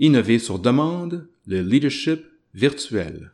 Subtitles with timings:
[0.00, 3.30] Innover sur demande, le leadership virtuel.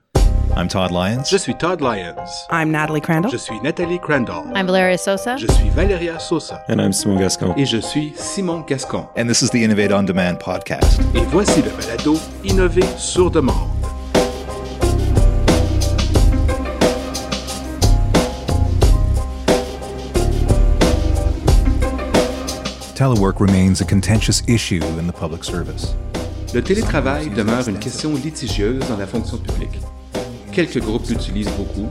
[0.54, 1.24] I'm Todd Lyons.
[1.30, 2.28] Je suis Todd Lyons.
[2.50, 3.30] I'm Natalie Crandall.
[3.30, 4.44] Je suis Nathalie Crandall.
[4.54, 5.38] I'm Valeria Sosa.
[5.38, 6.62] Je suis Valeria Sosa.
[6.68, 7.54] And I'm Simon Gascon.
[7.56, 9.08] Et je suis Simon Gascon.
[9.16, 11.00] And this is the Innovate on Demand podcast.
[11.14, 13.70] Et voici le balado Innover sur demande.
[22.94, 25.94] Telework remains a contentious issue in the public service.
[26.52, 29.78] Le télétravail demeure une question litigieuse dans la fonction publique.
[30.50, 31.86] Quelques groupes l'utilisent beaucoup,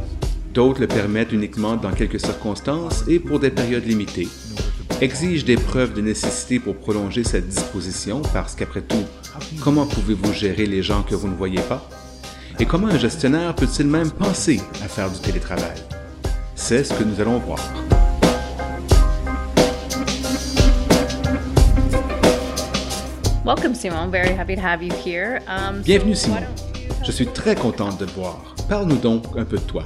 [0.53, 4.27] d'autres le permettent uniquement dans quelques circonstances et pour des périodes limitées,
[4.99, 9.05] exigent des preuves de nécessité pour prolonger cette disposition parce qu'après tout,
[9.63, 11.89] comment pouvez-vous gérer les gens que vous ne voyez pas?
[12.59, 15.77] Et comment un gestionnaire peut-il même penser à faire du télétravail?
[16.55, 17.61] C'est ce que nous allons voir.
[23.49, 24.11] Welcome, Simon.
[24.11, 25.41] Very happy to have you here.
[25.47, 26.43] Um, Bienvenue so Simon.
[27.03, 28.53] Je suis très contente de te voir.
[28.69, 29.85] Parle-nous donc un peu de toi.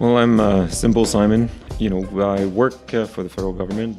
[0.00, 1.50] Well, I'm uh, Simple Simon.
[1.78, 3.96] You know, I work uh, for the federal government.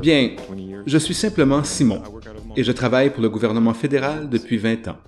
[0.00, 0.84] Bien, for 20 years.
[0.86, 2.04] je suis simplement Simon
[2.56, 4.98] et je travaille pour le gouvernement fédéral depuis 20 ans.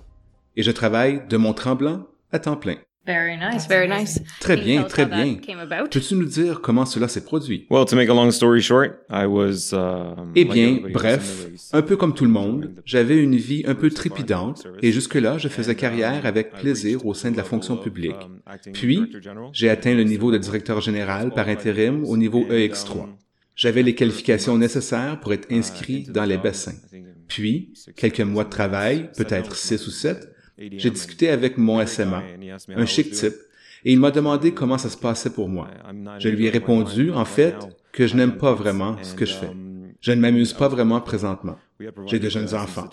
[0.57, 2.75] Et je travaille de Mont-Tremblant à temps plein.
[3.05, 3.67] Very nice.
[3.67, 4.21] Very nice.
[4.39, 5.35] Très Can you bien, tell us très how that bien.
[5.35, 5.89] Came about?
[5.89, 7.67] Peux-tu nous dire comment cela s'est produit?
[7.69, 9.73] Well, to make a long story short, I was.
[9.73, 13.89] Um, Eh bien, bref, un peu comme tout le monde, j'avais une vie un peu
[13.89, 18.15] trépidante et jusque-là, je faisais carrière avec plaisir au sein de la fonction publique.
[18.71, 19.01] Puis,
[19.51, 23.07] j'ai atteint le niveau de directeur général par intérim au niveau EX3.
[23.55, 26.73] J'avais les qualifications nécessaires pour être inscrit dans les bassins.
[27.27, 32.23] Puis, quelques mois de travail, peut-être six ou sept, j'ai discuté avec mon SMA,
[32.75, 33.35] un chic type,
[33.85, 35.67] et il m'a demandé comment ça se passait pour moi.
[36.19, 37.55] Je lui ai répondu, en fait,
[37.91, 39.51] que je n'aime pas vraiment ce que je fais.
[39.99, 41.57] Je ne m'amuse pas vraiment présentement.
[42.07, 42.89] J'ai de jeunes enfants.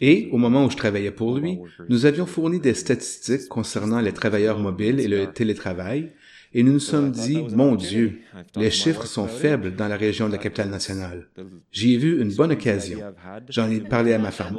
[0.00, 4.12] Et au moment où je travaillais pour lui, nous avions fourni des statistiques concernant les
[4.12, 6.12] travailleurs mobiles et le télétravail,
[6.54, 8.20] et nous nous sommes dit, mon Dieu,
[8.56, 11.28] les chiffres sont faibles dans la région de la capitale nationale.
[11.72, 13.00] J'y ai vu une bonne occasion.
[13.48, 14.58] J'en ai parlé à ma femme.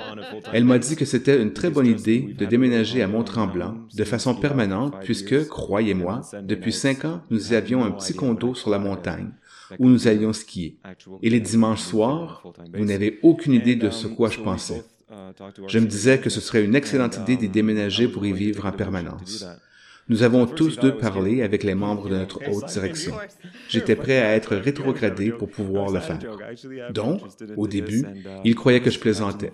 [0.52, 4.36] Elle m'a dit que c'était une très bonne idée de déménager à Mont-Tremblant de façon
[4.36, 9.32] permanente puisque, croyez-moi, depuis cinq ans, nous avions un petit condo sur la montagne
[9.80, 10.78] où nous allions skier.
[11.22, 14.84] Et les dimanches soirs, vous n'avez aucune idée de ce quoi je pensais.
[15.68, 18.72] Je me disais que ce serait une excellente idée d'y déménager pour y vivre en
[18.72, 19.46] permanence.
[20.08, 23.14] Nous avons tous deux parlé avec les membres de notre haute direction.
[23.70, 26.20] J'étais prêt à être rétrogradé pour pouvoir le faire.
[26.92, 27.22] Donc,
[27.58, 28.06] au début,
[28.44, 29.52] il croyait que je plaisantais.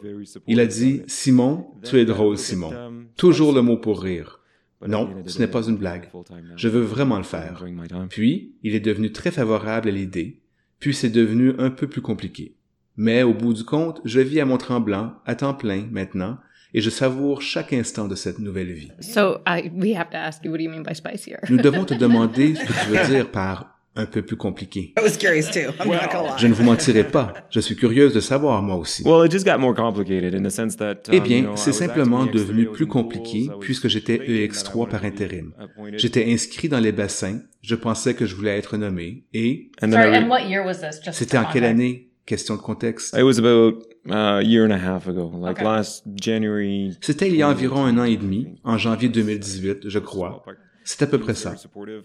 [0.47, 2.73] Il a dit, Simon, tu es drôle, Simon.
[3.15, 4.41] Toujours le mot pour rire.
[4.87, 6.09] Non, ce n'est pas une blague.
[6.55, 7.63] Je veux vraiment le faire.
[8.09, 10.41] Puis, il est devenu très favorable à l'idée,
[10.79, 12.55] puis c'est devenu un peu plus compliqué.
[12.97, 16.37] Mais au bout du compte, je vis à Mont-Tremblant, à temps plein maintenant,
[16.73, 18.91] et je savoure chaque instant de cette nouvelle vie.
[19.01, 21.37] So I, we have to ask you, what do you mean by spicier?
[21.49, 24.93] Nous devons te demander ce que tu veux dire par un peu plus compliqué.
[24.97, 25.73] I was curious too.
[25.83, 26.33] I'm not gonna lie.
[26.37, 29.03] Je ne vous mentirai pas, je suis curieuse de savoir moi aussi.
[29.05, 31.09] Well, it just got more complicated in the sense that.
[31.09, 33.89] um, Eh you bien, know, c'est was simplement devenu plus I was in compliqué puisque
[33.89, 35.51] j'étais debating that I EX3 wanted par to be intérim.
[35.97, 39.91] J'étais inscrit dans les bassins, je pensais que je voulais être nommé, et And then
[39.91, 41.01] Sorry, I re- and what year was this?
[41.03, 42.07] Just c'était en quelle année?
[42.25, 43.15] Question de contexte.
[43.17, 45.63] It was about uh, a year and a half ago, like Okay.
[45.63, 46.97] last January.
[47.01, 50.43] C'était il y a environ un an et demi, en janvier 2018, je crois.
[50.83, 51.55] C'est à peu près ça.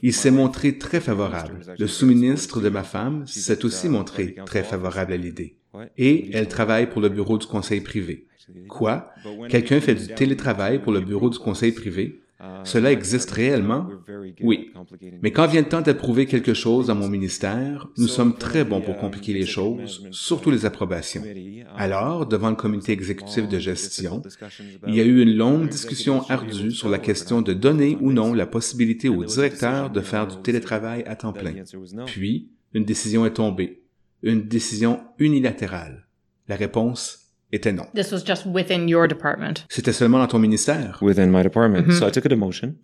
[0.02, 1.60] Il s'est montré très favorable.
[1.78, 5.56] Le sous-ministre de ma femme s'est aussi montré très favorable à l'idée.
[5.98, 8.26] Et elle travaille pour le bureau du conseil privé.
[8.68, 9.10] Quoi?
[9.48, 12.20] Quelqu'un fait du télétravail pour le bureau du conseil privé?
[12.64, 13.88] Cela existe réellement?
[14.42, 14.70] Oui.
[15.22, 18.82] Mais quand vient le temps d'approuver quelque chose dans mon ministère, nous sommes très bons
[18.82, 21.22] pour compliquer les choses, surtout les approbations.
[21.76, 24.22] Alors, devant le comité exécutif de gestion,
[24.86, 28.34] il y a eu une longue discussion ardue sur la question de donner ou non
[28.34, 31.54] la possibilité au directeur de faire du télétravail à temps plein.
[32.06, 33.82] Puis, une décision est tombée.
[34.22, 36.06] Une décision unilatérale.
[36.48, 37.86] La réponse était non.
[37.94, 39.64] This was just within your department.
[39.68, 40.98] C'était seulement dans ton ministère.
[41.02, 41.92] within my department.
[41.92, 42.74] So I took a demotion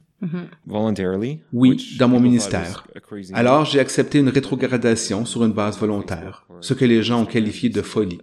[0.67, 1.41] voluntarily.
[1.53, 2.87] Oui, which dans mon ministère.
[3.33, 7.69] Alors, j'ai accepté une rétrogradation sur une base volontaire, ce que les gens ont qualifié
[7.69, 8.21] de folie.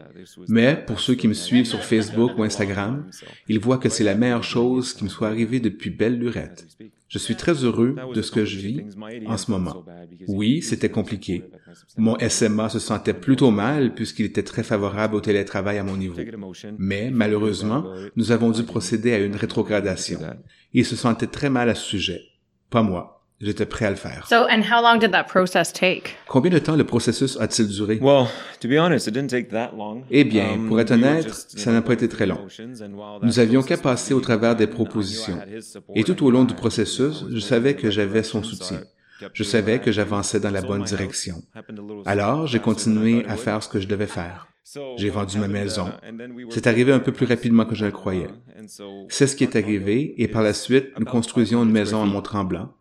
[0.48, 3.06] Mais pour ceux qui me suivent sur Facebook ou Instagram,
[3.48, 6.66] ils voient que c'est la meilleure chose qui me soit arrivée depuis belle lurette.
[7.10, 8.84] Je suis très heureux de ce que je vis
[9.26, 9.84] en ce moment.
[10.28, 11.44] Oui, c'était compliqué.
[11.98, 16.22] Mon SMA se sentait plutôt mal puisqu'il était très favorable au télétravail à mon niveau.
[16.78, 20.20] Mais malheureusement, nous avons dû procéder à une rétrogradation.
[20.74, 22.22] Il se sentait très mal à ce sujet.
[22.70, 23.19] Pas moi.
[23.42, 24.28] J'étais prêt à le faire.
[24.28, 26.16] So, and how long did that process take?
[26.28, 27.98] Combien de temps le processus a-t-il duré?
[28.02, 28.26] Well,
[28.60, 30.04] to be honest, it didn't take that long.
[30.12, 32.40] Eh bien, Um, pour être we were honnête, ça n'a pas été très long.
[33.24, 35.34] Nous avions qu'à process passer au travers des propositions.
[35.34, 37.76] I knew I had his support Et tout au long du processus, je was savais
[37.76, 38.82] que in the j'avais son direction, so soutien.
[39.34, 40.98] Je savais que j'avançais dans la bonne sold my house.
[40.98, 41.36] direction.
[41.56, 44.08] Happened a little Alors, j'ai faster than I continué à faire ce que je devais
[44.08, 44.48] faire.
[44.98, 45.86] J'ai what vendu ma happened, maison.
[45.88, 48.28] uh, and then we were C'est arrivé un peu plus rapidement que je le croyais.
[48.68, 52.06] So C'est ce qui est arrivé, et par la suite, nous construisions une maison à
[52.06, 52.74] Mont-Tremblant.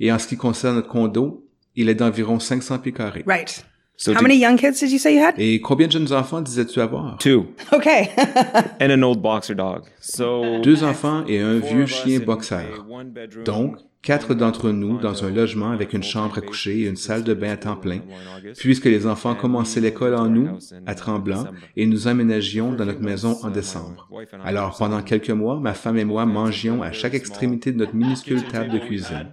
[0.00, 1.46] Et en ce qui concerne notre condo,
[1.76, 3.24] il est d'environ 500 pieds carrés.
[3.26, 3.64] Right.
[3.96, 5.34] So How many young kids did you say you had?
[5.38, 7.18] Et combien de jeunes enfants disais-tu avoir?
[7.18, 7.46] Two.
[7.72, 8.08] Okay.
[8.80, 9.82] And an old boxer dog.
[10.00, 12.54] So Deux enfants et un four vieux of us chien in boxer.
[12.54, 16.88] a one-bedroom Donc, quatre d'entre nous dans un logement avec une chambre à coucher et
[16.88, 18.00] une salle de bain à temps plein,
[18.56, 21.44] puisque les enfants commençaient l'école en août, à Tremblant,
[21.76, 24.08] et nous emménagions dans notre maison en décembre.
[24.42, 28.42] Alors, pendant quelques mois, ma femme et moi mangions à chaque extrémité de notre minuscule
[28.48, 29.28] table de cuisine.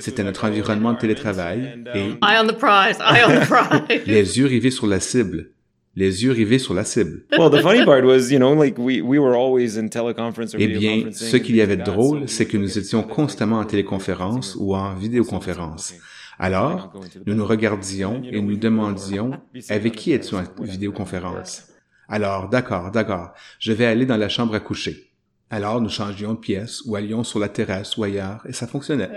[0.00, 2.98] C'était notre environnement de télétravail et Eye on the prize.
[3.00, 3.46] Eye on the
[3.88, 4.06] prize.
[4.06, 5.50] les yeux rivés sur la cible.
[5.96, 7.22] Les yeux rivés sur la cible.
[7.38, 10.60] Well, the funny part was, you know, like we, we were always in teleconference or
[10.60, 13.60] Eh bien, ce and qu'il y avait de drôle, c'est que we nous étions constamment
[13.60, 15.94] en téléconférence ou en vidéoconférence.
[16.36, 16.92] Alors,
[17.26, 19.38] nous nous regardions et nous demandions
[19.68, 21.68] avec qui es-tu en vidéoconférence?
[22.08, 25.10] Alors, d'accord, d'accord, je vais aller dans la chambre à coucher.
[25.54, 29.08] Alors, nous changions de pièce ou allions sur la terrasse ou ailleurs et ça fonctionnait.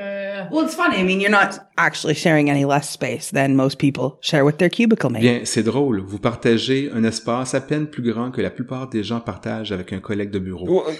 [0.51, 0.99] well, it's funny.
[0.99, 4.69] I mean, you're not actually sharing any less space than most people share with their
[4.69, 5.21] cubicle mate.
[5.23, 9.03] Bien, c'est drôle, vous partagez un espace à peine plus grand que la plupart des
[9.03, 10.67] gens partagent avec un collègue de bureau.
[10.67, 10.95] Well,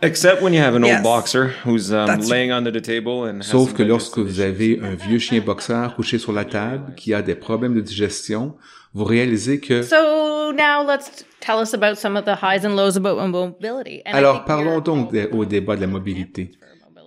[0.00, 1.02] except when you have an old Yes.
[1.02, 5.18] boxer who's um, laying under the table and Sauf que lorsque vous avez un vieux
[5.18, 8.54] chien boxeur couché sur la table qui a des problèmes de digestion,
[8.96, 9.82] vous réalisez que...
[9.82, 14.00] So now let's tell us about some of the highs and lows about mobility.
[14.06, 16.52] And I Alors parlons donc des- au débat de la mobilité.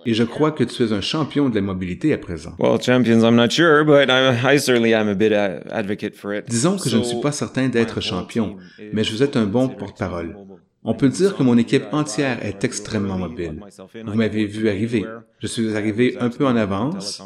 [0.06, 2.54] Et je crois que tu es un champion de la mobilité à présent.
[2.60, 6.32] Well, champions, I'm not sure, but I, I certainly am a bit uh, advocate for
[6.32, 6.48] it.
[6.48, 8.56] Disons que je ne suis pas certain d'être champion,
[8.92, 10.36] mais je vous êtes un bon porte-parole.
[10.84, 13.60] On peut dire que mon équipe entière est extrêmement mobile.
[14.06, 15.04] Vous m'avez vu arriver.
[15.40, 17.20] Je suis arrivé un peu en avance.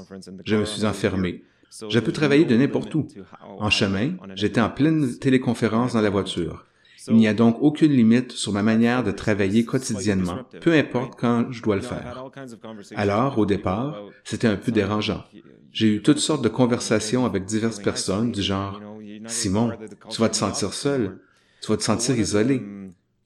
[0.45, 1.45] Je me suis enfermé.
[1.89, 3.07] Je peux travailler de n'importe où.
[3.59, 6.65] En chemin, j'étais en pleine téléconférence dans la voiture.
[7.09, 11.51] Il n'y a donc aucune limite sur ma manière de travailler quotidiennement, peu importe quand
[11.51, 12.25] je dois le faire.
[12.97, 15.25] Alors, au départ, c'était un peu dérangeant.
[15.73, 18.81] J'ai eu toutes sortes de conversations avec diverses personnes du genre
[19.27, 19.73] Simon,
[20.11, 21.19] tu vas te sentir seul,
[21.61, 22.63] tu vas te sentir isolé,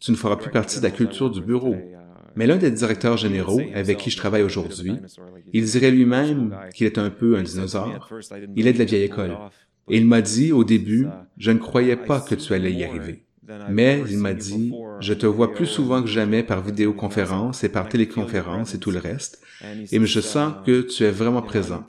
[0.01, 1.77] tu ne feras plus partie de la culture du bureau.
[2.39, 4.93] Mais l'un des directeurs généraux avec qui je travaille aujourd'hui,
[5.53, 8.09] il dirait lui-même qu'il est un peu un dinosaure.
[8.55, 9.37] Il est de la vieille école.
[9.91, 13.25] Et il m'a dit au début, je ne croyais pas que tu allais y arriver.
[13.71, 17.89] Mais il m'a dit, je te vois plus souvent que jamais par vidéoconférence et par
[17.89, 19.43] téléconférence et tout le reste,
[19.91, 21.85] et je sens que tu es vraiment présent.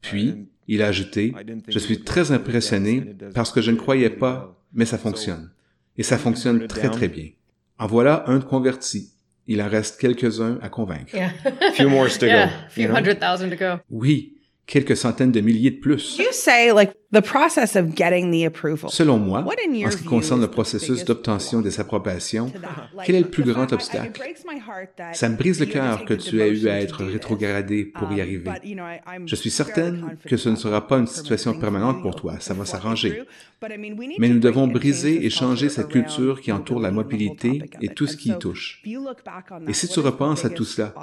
[0.00, 1.32] Puis, il a ajouté,
[1.68, 5.52] je suis très impressionné parce que je ne croyais pas, mais ça fonctionne.
[5.96, 7.28] Et ça fonctionne très très bien.
[7.78, 9.12] En voilà un converti.
[9.48, 11.14] Il en reste quelques-uns à convaincre.
[11.14, 11.30] Yeah.
[11.74, 12.26] few more to go.
[12.26, 12.50] yeah.
[12.66, 12.96] A few you know?
[12.96, 13.80] hundred thousand to go.
[13.90, 14.35] Oui,
[14.66, 16.20] quelques centaines de milliers de plus.
[18.88, 22.52] Selon moi, en ce qui concerne le processus d'obtention des approbations,
[23.04, 24.20] quel est le plus grand obstacle?
[25.12, 28.20] Ça me brise le cœur que tu aies eu à être rétrogradé pour y Um,
[28.20, 28.50] arriver.
[29.26, 32.64] Je suis certaine que ce ne sera pas une situation permanente pour toi, ça va
[32.64, 33.22] s'arranger.
[34.18, 38.16] Mais nous devons briser et changer cette culture qui entoure la mobilité et tout ce
[38.16, 38.82] qui y touche.
[39.68, 40.94] Et si tu repenses à tout cela,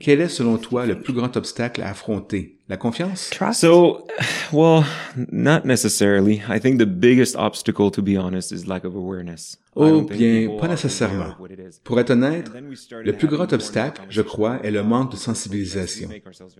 [0.00, 2.58] quel est selon toi le plus grand obstacle à affronter?
[2.66, 3.28] La confiance?
[3.30, 3.60] Trust?
[3.60, 4.06] So,
[4.52, 4.84] well,
[5.30, 6.42] not necessarily.
[6.48, 9.58] I think the biggest obstacle, to be honest, is lack of awareness.
[9.76, 11.34] Oh bien, pas nécessairement.
[11.82, 12.50] Pour être honnête,
[12.90, 16.08] le plus grand obstacle, je crois, est le manque de sensibilisation.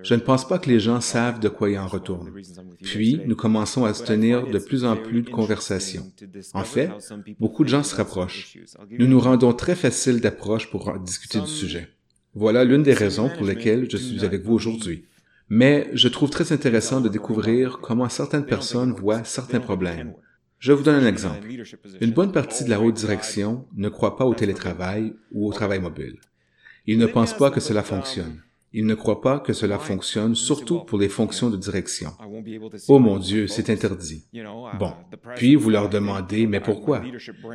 [0.02, 2.30] Je ne pense pas que les gens savent de quoi il en retourne.
[2.82, 6.04] Puis, nous commençons à se tenir de plus en plus de conversations.
[6.52, 6.90] En fait,
[7.40, 8.58] beaucoup de gens se rapprochent.
[8.90, 11.88] Nous nous rendons très facile d'approche pour discuter du sujet.
[12.34, 15.04] Voilà l'une des raisons pour lesquelles je suis avec vous aujourd'hui.
[15.48, 20.14] Mais je trouve très intéressant de découvrir comment certaines personnes voient certains problèmes.
[20.58, 21.46] Je vous donne un exemple.
[22.00, 25.80] Une bonne partie de la haute direction ne croit pas au télétravail ou au travail
[25.80, 26.18] mobile.
[26.86, 28.42] Ils ne pensent pas que cela fonctionne.
[28.76, 32.10] Ils ne croient pas que cela fonctionne, surtout pour les fonctions de direction.
[32.88, 34.24] Oh mon Dieu, c'est interdit.
[34.80, 34.92] Bon.
[35.36, 37.00] Puis vous leur demandez, mais pourquoi?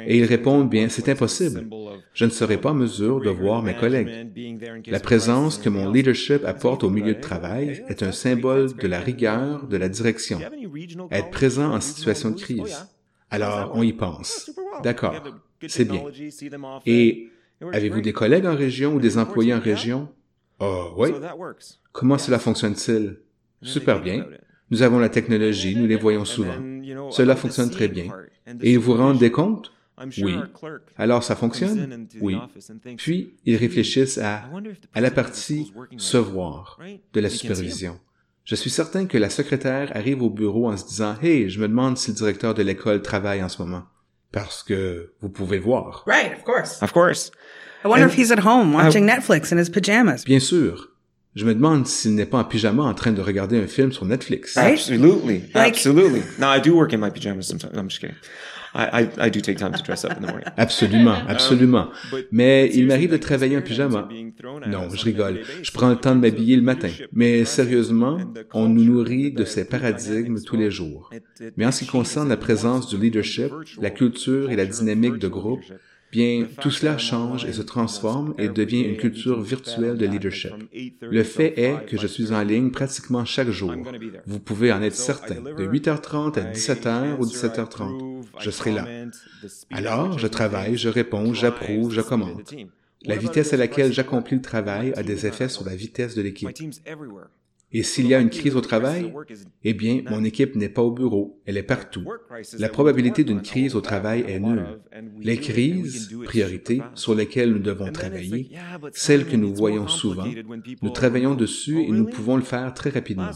[0.08, 1.68] Et ils répondent, bien, c'est impossible.
[2.14, 4.32] Je ne serai pas en mesure de voir mes collègues.
[4.88, 9.02] La présence que mon leadership apporte au milieu de travail est un symbole de la
[9.02, 10.40] rigueur de la direction.
[11.12, 12.88] Être présent en situation de crise.
[13.30, 14.52] Alors, on y pense.
[14.84, 15.22] D'accord.
[15.68, 16.02] C'est bien.
[16.86, 17.28] Et
[17.74, 20.08] avez-vous des collègues en région ou des employés en région?
[20.60, 21.12] Oh, oui.
[21.92, 23.18] Comment cela fonctionne-t-il?
[23.62, 24.26] Super bien.
[24.72, 26.58] Nous avons la technologie, nous les voyons souvent.
[27.12, 28.12] Cela fonctionne très bien.
[28.62, 29.72] Et vous rendez compte?
[30.22, 30.36] Oui.
[30.98, 32.08] Alors ça fonctionne?
[32.22, 32.38] Oui.
[32.98, 34.50] Puis, ils réfléchissent à,
[34.94, 36.80] à la partie se voir
[37.14, 38.00] de la supervision.
[38.46, 41.68] Je suis certain que la secrétaire arrive au bureau en se disant, Hey, je me
[41.68, 43.84] demande si le directeur de l'école travaille en ce moment.
[44.32, 46.04] Parce que vous pouvez voir.
[46.08, 46.82] Right, of course.
[46.82, 47.32] Of course.
[47.84, 50.24] I wonder if he's at home watching Netflix in his pajamas.
[50.26, 50.90] Bien sûr.
[51.36, 54.04] Je me demande s'il n'est pas en pyjama en train de regarder un film sur
[54.06, 54.58] Netflix.
[54.58, 55.44] Absolutely.
[55.54, 56.22] Like- Absolutely.
[56.40, 57.72] Now, I do work in my pajamas sometimes.
[57.78, 58.16] I'm just kidding.
[58.76, 60.46] I, I, I do take time to dress up in the morning.
[60.58, 61.90] Absolument, absolument.
[62.32, 64.08] Mais il m'arrive de travailler en pyjama.
[64.68, 65.40] Non, je rigole.
[65.64, 66.90] Je prends le temps de m'habiller le matin.
[67.12, 68.20] Mais sérieusement,
[68.54, 71.10] on nous nourrit de ces paradigmes tous les jours.
[71.58, 75.28] Mais en ce qui concerne la présence du leadership, la culture et la dynamique de
[75.28, 75.62] groupe,
[76.12, 80.52] bien, tout cela change et se transforme et devient une culture virtuelle de leadership.
[81.02, 83.74] Le fait est que je suis en ligne pratiquement chaque jour.
[84.26, 85.42] Vous pouvez en être certain.
[85.42, 88.88] De 8h30 à 17h ou 17h30, je serai là.
[89.72, 92.54] Alors, je travaille, je réponds, j'approuve, je commente.
[93.04, 96.50] La vitesse à laquelle j'accomplis le travail a des effets sur la vitesse de l'équipe.
[97.72, 99.14] Et s'il y a une crise au travail,
[99.64, 102.04] eh bien, mon équipe n'est pas au bureau, elle est partout.
[102.58, 104.80] La probabilité d'une crise au travail est nulle.
[105.22, 108.52] Les crises, priorités, sur lesquelles nous devons travailler,
[108.94, 110.28] celles que nous voyons souvent,
[110.82, 113.30] nous travaillons dessus et nous pouvons le faire très rapidement.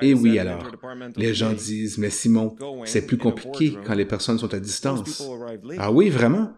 [0.00, 0.70] Et oui alors,
[1.16, 5.28] les gens disent, mais Simon, c'est plus compliqué quand les personnes sont à distance.
[5.78, 6.52] Ah oui, vraiment?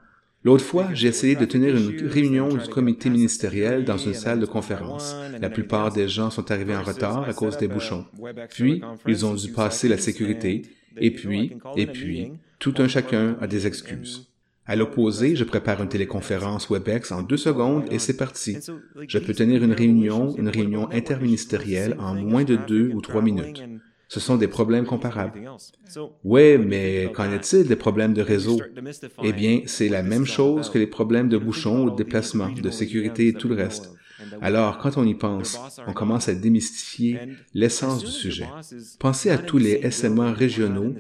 [0.44, 4.46] L'autre fois, j'ai essayé de tenir une réunion du comité ministériel dans une salle de
[4.46, 5.16] conférence.
[5.40, 8.06] La plupart des gens sont arrivés en retard à cause des bouchons.
[8.50, 10.62] Puis, ils ont dû passer la sécurité.
[10.98, 14.30] Et puis, et puis, tout un chacun a des excuses.
[14.68, 18.58] À l'opposé, je prépare une téléconférence WebEx en deux secondes et c'est parti.
[19.06, 23.62] Je peux tenir une réunion, une réunion interministérielle en moins de deux ou trois minutes.
[24.08, 25.42] Ce sont des problèmes comparables.
[26.22, 28.58] Oui, mais qu'en est-il des problèmes de réseau?
[29.22, 32.70] Eh bien, c'est la même chose que les problèmes de bouchons ou de déplacement, de
[32.70, 33.95] sécurité et tout le reste.
[34.40, 37.18] Alors, quand on y pense, on commence à démystifier
[37.54, 38.46] l'essence du sujet.
[38.98, 40.94] Pensez à tous les SMA régionaux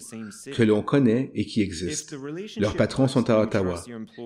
[0.52, 2.16] que l'on connaît et qui existent.
[2.58, 3.82] Leurs patrons sont à Ottawa.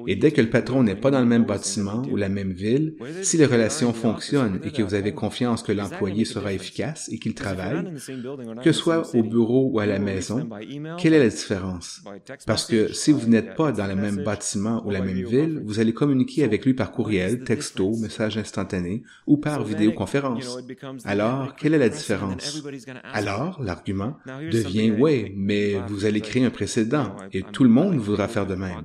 [0.07, 2.95] Et dès que le patron n'est pas dans le même bâtiment ou la même ville,
[3.23, 7.35] si les relations fonctionnent et que vous avez confiance que l'employé sera efficace et qu'il
[7.35, 7.93] travaille,
[8.63, 10.49] que ce soit au bureau ou à la maison,
[10.99, 12.03] quelle est la différence?
[12.47, 15.79] Parce que si vous n'êtes pas dans le même bâtiment ou la même ville, vous
[15.81, 18.80] allez communiquer avec lui par courriel, texto, message instantané
[19.27, 20.59] ou par vidéoconférence.
[21.05, 22.63] Alors, quelle est la différence?
[23.13, 28.29] Alors, l'argument devient oui, mais vous allez créer un précédent et tout le monde voudra
[28.29, 28.83] faire de même.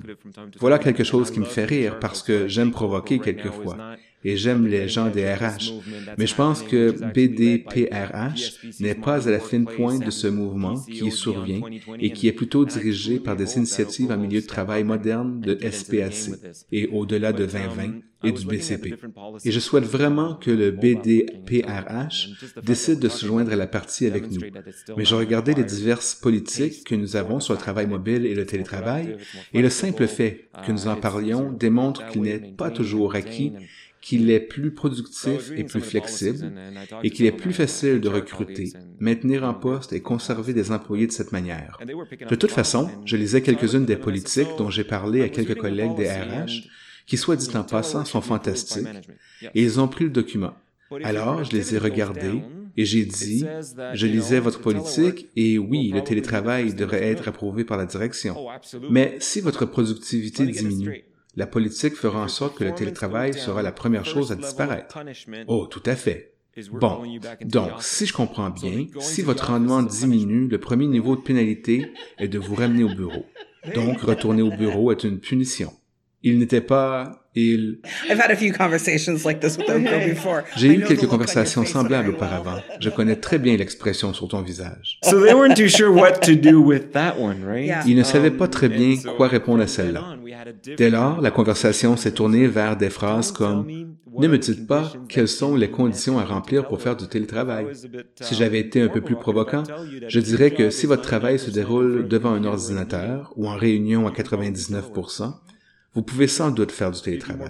[0.58, 3.76] Voilà quelque chose qui me fait rire parce que j'aime provoquer quelquefois
[4.26, 5.72] et j'aime les gens des RH.
[6.18, 11.12] Mais je pense que BDPRH n'est pas à la fine pointe de ce mouvement qui
[11.12, 11.60] survient
[12.00, 16.30] et qui est plutôt dirigé par des initiatives en milieu de travail moderne de SPAC
[16.72, 18.94] et au-delà de 2020 et du BCP.
[19.44, 22.30] Et je souhaite vraiment que le BDPRH
[22.64, 24.40] décide de se joindre à la partie avec nous.
[24.96, 28.46] Mais je regardais les diverses politiques que nous avons sur le travail mobile et le
[28.46, 29.16] télétravail,
[29.52, 33.52] et le simple fait que nous en parlions démontre qu'il n'est pas toujours acquis
[34.06, 36.52] qu'il est plus productif et plus flexible
[37.02, 41.12] et qu'il est plus facile de recruter, maintenir en poste et conserver des employés de
[41.12, 41.76] cette manière.
[42.30, 46.08] De toute façon, je lisais quelques-unes des politiques dont j'ai parlé à quelques collègues des
[46.08, 46.68] RH
[47.04, 48.86] qui, soit dit en passant, sont fantastiques,
[49.42, 50.54] et ils ont pris le document.
[51.02, 52.42] Alors, je les ai regardés
[52.76, 53.44] et j'ai dit,
[53.92, 58.36] je lisais votre politique et oui, le télétravail devrait être approuvé par la direction.
[58.88, 61.06] Mais si votre productivité diminue,
[61.36, 64.98] la politique fera en sorte que le télétravail sera la première chose à disparaître.
[65.46, 66.32] Oh, tout à fait.
[66.72, 67.02] Bon,
[67.44, 72.28] donc, si je comprends bien, si votre rendement diminue, le premier niveau de pénalité est
[72.28, 73.26] de vous ramener au bureau.
[73.74, 75.72] Donc, retourner au bureau est une punition.
[76.28, 77.78] Il n'était pas, il...
[78.10, 80.42] I've had a few conversations like this with Omko before.
[80.56, 82.56] J'ai eu quelques conversations semblables auparavant.
[82.80, 84.98] Je connais très bien l'expression sur ton visage.
[85.04, 87.64] So they weren't too sure what to do with that one, right?
[87.64, 87.84] Yeah.
[87.86, 90.16] Ils ne savaient pas très bien quoi répondre à celle-là.
[90.76, 93.68] Dès lors, la conversation s'est tournée vers des phrases comme
[94.18, 97.66] «Ne me dites pas quelles sont les conditions à remplir pour faire du télétravail.»
[98.20, 99.62] Si j'avais été un peu plus provocant,
[100.08, 104.10] je dirais que si votre travail se déroule devant un ordinateur ou en réunion à
[104.10, 105.34] 99%,
[105.96, 107.48] vous pouvez sans doute faire du télétravail.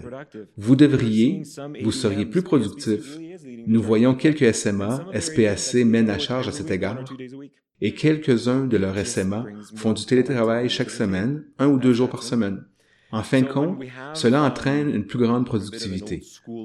[0.56, 1.42] Vous devriez,
[1.82, 3.18] vous seriez plus productif.
[3.66, 7.04] Nous voyons quelques SMA, SPAC mènent à charge à cet égard,
[7.80, 12.22] et quelques-uns de leurs SMA font du télétravail chaque semaine, un ou deux jours par
[12.22, 12.64] semaine.
[13.16, 13.78] En fin de compte,
[14.12, 16.22] cela entraîne une plus grande productivité.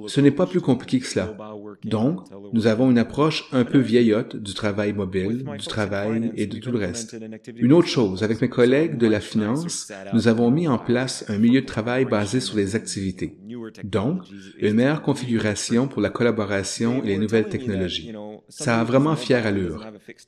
[0.08, 1.38] Ce n'est pas plus compliqué que cela.
[1.86, 6.58] Donc, nous avons une approche un peu vieillotte du travail mobile, du travail et de
[6.58, 7.16] tout le reste.
[7.56, 11.38] Une autre chose, avec mes collègues de la finance, nous avons mis en place un
[11.38, 13.38] milieu de travail basé sur les activités.
[13.86, 14.24] Donc,
[14.60, 18.12] une meilleure configuration pour la collaboration et les nouvelles technologies.
[18.50, 19.86] Ça a vraiment fière allure.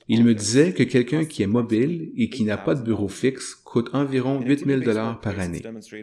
[0.08, 3.54] Il me disait que quelqu'un qui est mobile et qui n'a pas de bureau fixe
[3.74, 5.60] coûte environ 8000 dollars par année.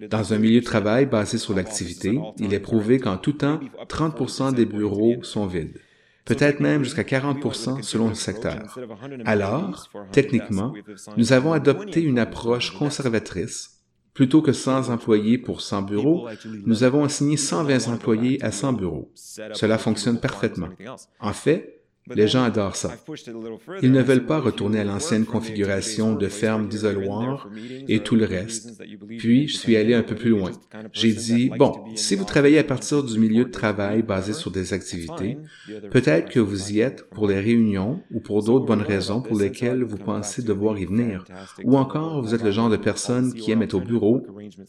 [0.10, 4.54] Dans un milieu de travail basé sur l'activité, il est prouvé qu'en tout temps, 30%
[4.54, 5.80] des bureaux sont vides
[6.26, 8.78] peut-être même jusqu'à 40% selon le secteur.
[9.26, 10.74] Alors, techniquement,
[11.18, 13.82] nous avons adopté une approche conservatrice.
[14.14, 16.28] Plutôt que 100 employés pour 100 bureaux,
[16.66, 19.12] nous avons assigné 120 employés à 100 bureaux.
[19.16, 20.70] Cela fonctionne parfaitement.
[21.20, 22.92] En fait, les gens adorent ça.
[23.82, 27.50] Ils ne veulent pas retourner à l'ancienne configuration de ferme d'isoloir
[27.88, 28.82] et tout le reste.
[29.18, 30.52] Puis, je suis allé un peu plus loin.
[30.94, 34.74] J'ai dit, bon, si vous travaillez à partir du milieu de travail basé sur des
[34.74, 35.38] activités,
[35.92, 39.84] peut-être que vous y êtes pour les réunions ou pour d'autres bonnes raisons pour lesquelles
[39.84, 41.24] vous pensez devoir y venir.
[41.64, 44.26] Ou encore, vous êtes le genre de personne qui aime être au bureau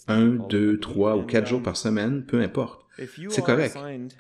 [0.08, 2.82] un, deux, trois ou quatre jours par semaine, peu importe.
[2.96, 3.76] C'est correct.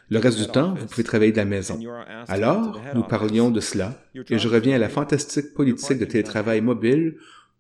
[0.08, 1.78] Le reste du temps, vous pouvez travailler de la maison.
[2.28, 7.16] Alors, nous parlions de cela, et je reviens à la fantastique politique de télétravail mobile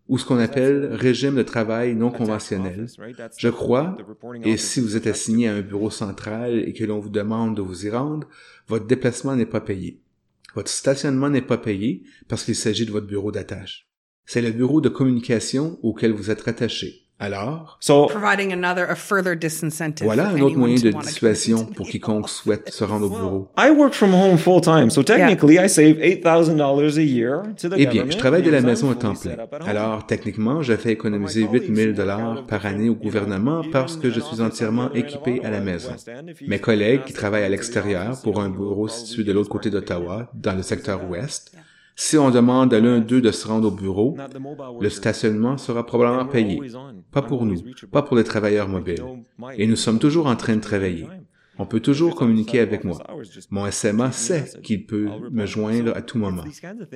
[0.08, 2.86] ou ce qu'on appelle régime de travail non conventionnel.
[3.38, 3.96] Je crois,
[4.44, 7.62] et si vous êtes assigné à un bureau central et que l'on vous demande de
[7.62, 8.28] vous y rendre,
[8.66, 10.00] votre déplacement n'est pas payé.
[10.54, 13.88] Votre stationnement n'est pas payé parce qu'il s'agit de votre bureau d'attache.
[14.26, 17.01] C'est le bureau de communication auquel vous êtes rattaché.
[17.22, 17.78] Alors,
[20.02, 23.48] voilà un autre moyen de dissuasion pour quiconque souhaite se rendre au bureau.
[27.76, 29.36] Eh bien, je travaille de la maison à temps plein.
[29.64, 34.40] Alors, techniquement, j'ai fait économiser 8000 dollars par année au gouvernement parce que je suis
[34.40, 35.92] entièrement équipé à la maison.
[36.44, 40.56] Mes collègues qui travaillent à l'extérieur pour un bureau situé de l'autre côté d'Ottawa, dans
[40.56, 41.52] le secteur ouest,
[41.94, 44.16] si on demande à l'un d'eux de se rendre au bureau,
[44.80, 46.60] le stationnement sera probablement payé.
[47.10, 49.02] Pas pour nous, pas pour les travailleurs mobiles.
[49.56, 51.06] Et nous sommes toujours en train de travailler.
[51.58, 52.98] On peut toujours communiquer avec moi.
[53.50, 56.44] Mon SMA sait qu'il peut me joindre à tout moment.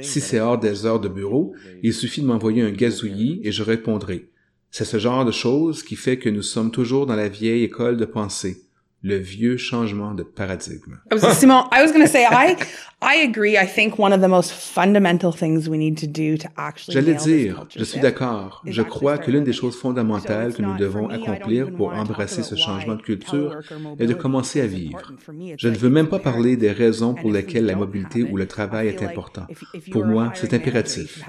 [0.01, 3.63] Si c'est hors des heures de bureau, il suffit de m'envoyer un gazouillis et je
[3.63, 4.31] répondrai.
[4.71, 7.97] C'est ce genre de choses qui fait que nous sommes toujours dans la vieille école
[7.97, 8.67] de pensée
[9.03, 10.97] le vieux changement de paradigme.
[11.33, 12.57] Simon, I was going to say, I,
[13.03, 13.59] I agree.
[13.59, 17.15] I think one of the most fundamental things we need to do to actually J'allais
[17.15, 18.63] dire, je suis d'accord.
[18.65, 22.95] Je crois que l'une des choses fondamentales que nous devons accomplir pour embrasser ce changement
[22.95, 23.61] de culture
[23.99, 25.13] est de commencer à vivre.
[25.59, 28.89] Je ne veux même pas parler des raisons pour lesquelles la mobilité ou le travail
[28.89, 29.47] est important.
[29.93, 31.23] Pour moi, c'est impératif.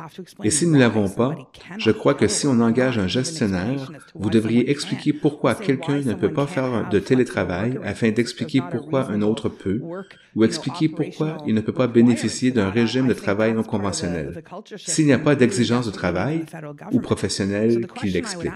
[0.45, 1.36] Et si nous ne l'avons pas,
[1.77, 6.32] je crois que si on engage un gestionnaire, vous devriez expliquer pourquoi quelqu'un ne peut
[6.32, 9.82] pas faire de télétravail afin d'expliquer pourquoi un autre peut
[10.34, 14.43] ou expliquer pourquoi il ne peut pas bénéficier d'un régime de travail non conventionnel
[14.75, 16.43] s'il n'y a pas d'exigence de travail
[16.91, 18.51] ou professionnelle qui l'explique.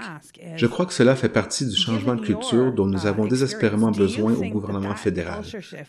[0.56, 4.32] Je crois que cela fait partie du changement de culture dont nous avons désespérément besoin
[4.32, 5.42] au gouvernement fédéral.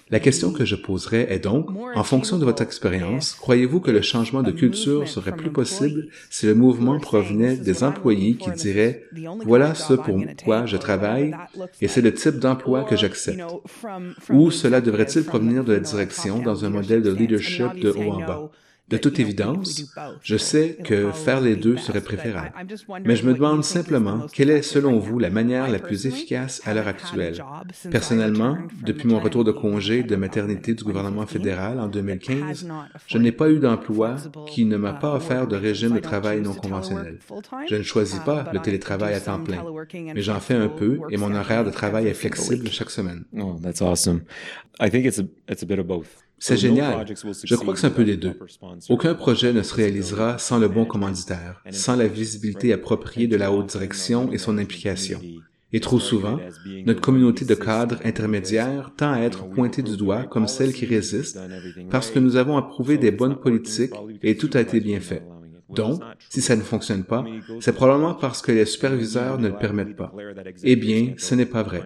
[0.10, 4.02] La question que je poserai est donc, en fonction de votre expérience, croyez-vous que le
[4.02, 9.04] changement de culture serait plus possible si le mouvement provenait des employés qui diraient,
[9.46, 11.36] voilà ce pour quoi je travaille
[11.82, 13.44] et c'est le type d'emploi que j'accepte?
[14.30, 18.26] Ou cela devrait-il provenir de la direction dans un modèle de leadership de haut en
[18.26, 18.52] bas?
[18.90, 19.82] De toute évidence,
[20.22, 22.52] je sais que faire les deux serait préférable.
[23.06, 26.74] Mais je me demande simplement quelle est, selon vous, la manière la plus efficace à
[26.74, 27.44] l'heure actuelle?
[27.90, 32.68] Personnellement, depuis mon retour de congé de maternité du gouvernement fédéral en 2015,
[33.08, 36.54] je n'ai pas eu d'emploi qui ne m'a pas offert de régime de travail non
[36.54, 37.20] conventionnel.
[37.70, 39.64] Je ne choisis pas le télétravail à temps plein,
[40.14, 43.24] mais j'en fais un peu et mon horaire de travail est flexible chaque semaine.
[43.40, 44.24] Oh, that's awesome.
[44.80, 46.23] I think it's a, it's a bit of both.
[46.44, 47.06] C'est génial.
[47.46, 48.38] Je crois que c'est un peu des deux.
[48.90, 53.50] Aucun projet ne se réalisera sans le bon commanditaire, sans la visibilité appropriée de la
[53.54, 55.22] haute direction et son implication.
[55.72, 56.38] Et trop souvent,
[56.86, 61.40] notre communauté de cadres intermédiaires tend à être pointée du doigt comme celle qui résiste
[61.90, 65.24] parce que nous avons approuvé des bonnes politiques et tout a été bien fait.
[65.70, 67.24] Donc, si ça ne fonctionne pas,
[67.62, 70.14] c'est probablement parce que les superviseurs ne le permettent pas.
[70.62, 71.84] Eh bien, ce n'est pas vrai.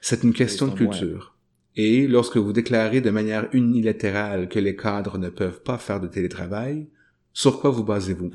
[0.00, 1.36] C'est une question de culture.
[1.76, 6.08] Et lorsque vous déclarez de manière unilatérale que les cadres ne peuvent pas faire de
[6.08, 6.86] télétravail,
[7.32, 8.30] sur quoi vous basez-vous?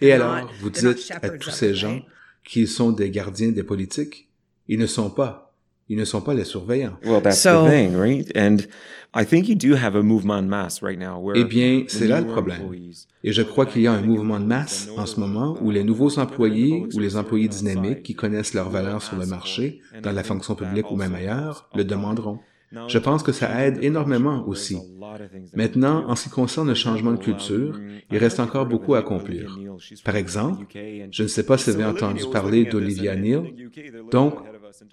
[0.00, 2.00] Et alors, vous dites à tous ces gens
[2.44, 4.28] qu'ils sont des gardiens des politiques?
[4.68, 5.54] Ils ne sont pas.
[5.88, 6.96] Ils ne sont pas les surveillants.
[7.04, 8.34] Well, that's So- the thing, right?
[8.36, 8.58] And
[9.14, 12.08] I think you do have a movement en masse right now where Eh bien, c'est
[12.08, 12.62] là le problème.
[13.22, 15.84] Et je crois qu'il y a un mouvement de masse en ce moment où les
[15.84, 20.24] nouveaux employés ou les employés dynamiques qui connaissent leur valeur sur le marché, dans la
[20.24, 22.38] fonction publique ou même ailleurs, le demanderont.
[22.88, 24.78] Je pense que ça aide énormément aussi.
[25.54, 27.78] Maintenant, en ce qui concerne le changement de culture,
[28.10, 29.58] il reste encore beaucoup à accomplir.
[30.04, 30.64] Par exemple,
[31.10, 33.42] je ne sais pas si vous avez entendu parler d'Olivia Neal.
[34.10, 34.36] Donc,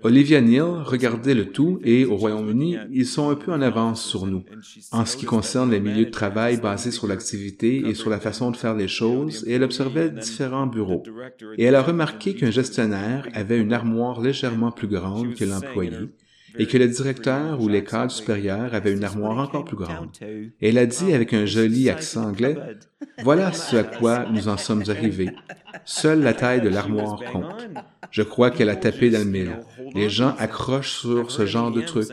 [0.04, 4.26] Olivia Neal regardait le tout et au Royaume-Uni, ils sont un peu en avance sur
[4.26, 4.44] nous
[4.92, 8.52] en ce qui concerne les milieux de travail basés sur l'activité et sur la façon
[8.52, 11.04] de faire les choses et elle observait différents bureaux.
[11.58, 16.10] Et elle a remarqué qu'un gestionnaire avait une armoire légèrement plus grande que l'employé
[16.58, 20.10] et que le directeur ou les cadres supérieurs avaient une armoire encore plus grande.
[20.62, 22.58] Elle a dit avec un joli accent anglais,
[23.24, 25.32] voilà ce à quoi nous en sommes arrivés.
[25.86, 27.68] Seule la taille de l'armoire compte.
[28.12, 29.58] Je crois qu'elle a tapé dans le mille.
[29.94, 32.08] Les gens accrochent sur ce genre de truc.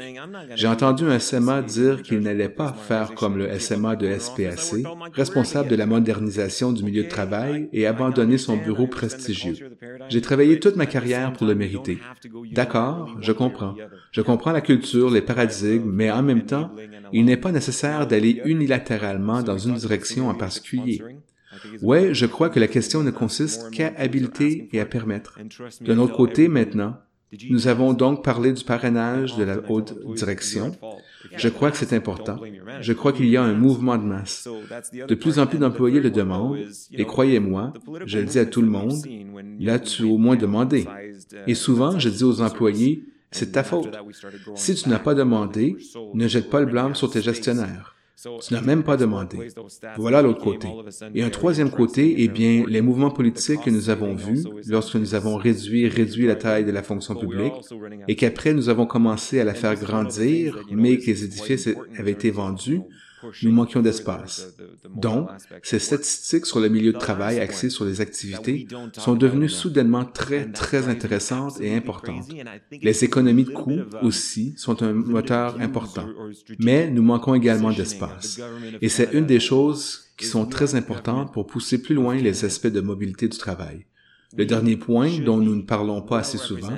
[0.55, 5.69] J'ai entendu un SMA dire qu'il n'allait pas faire comme le SMA de SPAC, responsable
[5.69, 9.57] de la modernisation du milieu de travail et abandonner son bureau prestigieux.
[10.09, 11.99] J'ai travaillé toute ma carrière pour le mériter.
[12.53, 13.75] D'accord, je comprends.
[14.13, 16.71] Je comprends la culture, les paradigmes, mais en même temps,
[17.13, 21.03] il n'est pas nécessaire d'aller unilatéralement dans une direction en particulier.
[21.83, 25.39] Ouais, je crois que la question ne consiste qu'à habiliter et à permettre.
[25.81, 26.97] D'un autre côté, maintenant,
[27.51, 30.73] nous avons donc parlé du parrainage de la haute direction.
[31.37, 32.39] Je crois que c'est important.
[32.81, 34.49] Je crois qu'il y a un mouvement de masse.
[35.09, 36.59] De plus en plus d'employés le demandent,
[36.93, 37.73] et croyez-moi,
[38.05, 38.95] je le dis à tout le monde,
[39.59, 40.87] l'as-tu au moins demandé?
[41.47, 43.89] Et souvent, je dis aux employés, c'est ta faute.
[44.55, 45.77] Si tu n'as pas demandé,
[46.15, 47.97] ne jette pas le blâme sur tes gestionnaires.
[48.41, 49.49] Tu n'as même pas demandé.
[49.99, 50.69] Voilà l'autre côté.
[51.15, 55.15] Et un troisième côté, eh bien, les mouvements politiques que nous avons vus lorsque nous
[55.15, 57.53] avons réduit, réduit la taille de la fonction publique
[58.09, 62.31] et qu'après nous avons commencé à la faire grandir, mais que les édifices avaient été
[62.31, 62.81] vendus,
[63.43, 64.55] nous manquions d'espace.
[64.95, 65.29] Donc,
[65.63, 68.67] ces statistiques sur le milieu de travail axées sur les activités
[68.99, 72.29] sont devenues soudainement très, très intéressantes et importantes.
[72.83, 76.09] Les économies de coûts aussi sont un moteur important.
[76.59, 78.41] Mais nous manquons également d'espace.
[78.81, 82.67] Et c'est une des choses qui sont très importantes pour pousser plus loin les aspects
[82.69, 83.85] de mobilité du travail.
[84.37, 86.77] Le dernier point dont nous ne parlons pas assez souvent,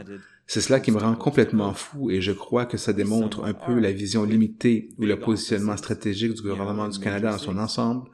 [0.49, 3.79] c'est cela qui me rend complètement fou et je crois que ça démontre un peu
[3.79, 8.09] la vision limitée ou le positionnement stratégique du gouvernement du Canada dans son ensemble,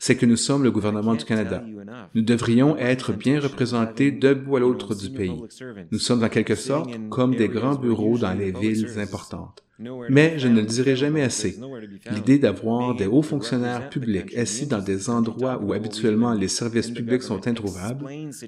[0.00, 1.64] c'est que nous sommes le gouvernement du Canada.
[2.14, 5.40] Nous devrions être bien représentés d'un bout à l'autre du pays.
[5.92, 9.62] Nous sommes en quelque sorte comme des grands bureaux dans les villes importantes.
[9.78, 11.58] Mais je ne le dirai jamais assez.
[12.10, 17.22] L'idée d'avoir des hauts fonctionnaires publics assis dans des endroits où habituellement les services publics
[17.22, 18.06] sont introuvables,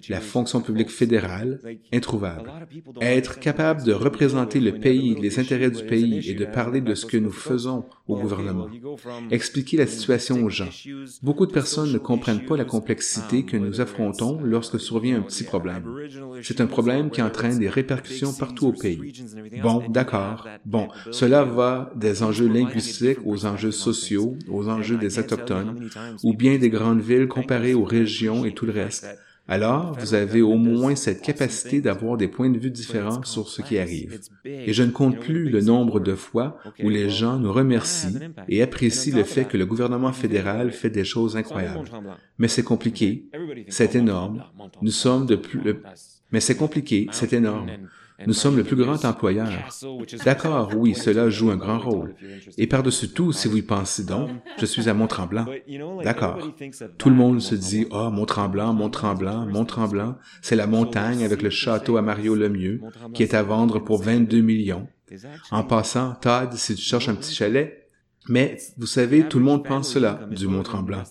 [0.08, 1.60] la fonction publique fédérale,
[1.92, 2.50] introuvable.
[3.00, 7.06] Être capable de représenter le pays, les intérêts du pays et de parler de ce
[7.06, 8.68] que nous faisons au gouvernement.
[9.30, 10.70] Expliquer la situation aux gens.
[11.22, 15.44] Beaucoup de personnes ne comprennent pas la complexité que nous affrontons lorsque survient un petit
[15.44, 15.84] problème.
[16.42, 19.12] C'est un problème qui entraîne des répercussions partout au pays.
[19.62, 20.46] Bon, d'accord.
[20.64, 25.90] Bon, cela va des enjeux linguistiques aux enjeux sociaux, aux enjeux des Autochtones,
[26.22, 29.06] ou bien des grandes villes comparées aux régions et tout le reste.
[29.50, 33.62] Alors, vous avez au moins cette capacité d'avoir des points de vue différents sur ce
[33.62, 34.20] qui arrive.
[34.44, 38.62] Et je ne compte plus le nombre de fois où les gens nous remercient et
[38.62, 41.88] apprécient le fait que le gouvernement fédéral fait des choses incroyables.
[42.36, 43.24] Mais c'est compliqué,
[43.68, 44.44] c'est énorme.
[44.82, 45.60] Nous sommes de plus...
[46.30, 47.70] Mais c'est compliqué, c'est énorme.
[48.26, 49.48] Nous sommes le plus grand employeur.
[50.24, 52.14] D'accord, oui, cela joue un grand rôle.
[52.56, 55.46] Et par-dessus tout, si vous y pensez donc, je suis à Mont-Tremblant.
[56.02, 56.38] D'accord.
[56.98, 61.50] Tout le monde se dit, ah, oh, Mont-Tremblant, Mont-Tremblant, Mont-Tremblant, c'est la montagne avec le
[61.50, 62.80] château à Mario Lemieux,
[63.14, 64.88] qui est à vendre pour 22 millions.
[65.50, 67.88] En passant, Todd, si tu cherches un petit chalet,
[68.28, 71.04] mais vous savez, tout le monde pense cela du Mont-Tremblant.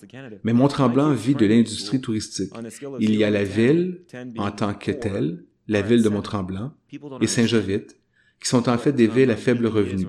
[0.44, 2.54] Mais Mont-Tremblant vit de l'industrie touristique.
[3.00, 4.02] Il y a la ville
[4.38, 6.74] en tant que telle, la ville de Mont-Tremblant
[7.22, 7.98] et Saint-Jovite,
[8.40, 10.08] qui sont en fait des villes à faible revenu.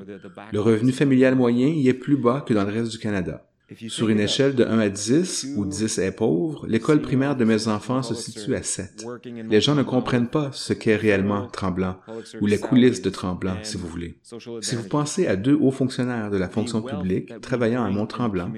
[0.52, 3.44] Le revenu familial moyen y est plus bas que dans le reste du Canada.
[3.88, 7.68] Sur une échelle de 1 à 10, où 10 est pauvre, l'école primaire de mes
[7.68, 9.04] enfants se situe à 7.
[9.50, 11.98] Les gens ne comprennent pas ce qu'est réellement Tremblant,
[12.40, 14.20] ou les coulisses de Tremblant, si vous voulez.
[14.62, 18.50] Si vous pensez à deux hauts fonctionnaires de la fonction publique travaillant à Mont-Tremblant,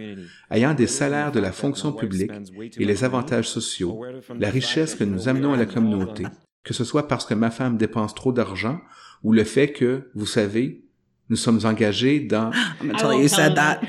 [0.52, 2.30] ayant des salaires de la fonction publique
[2.78, 4.04] et les avantages sociaux,
[4.38, 6.24] la richesse que nous amenons à la communauté,
[6.64, 8.80] que ce soit parce que ma femme dépense trop d'argent
[9.22, 10.82] ou le fait que, vous savez,
[11.28, 12.50] nous sommes engagés dans...
[12.82, 13.80] I'm you said that.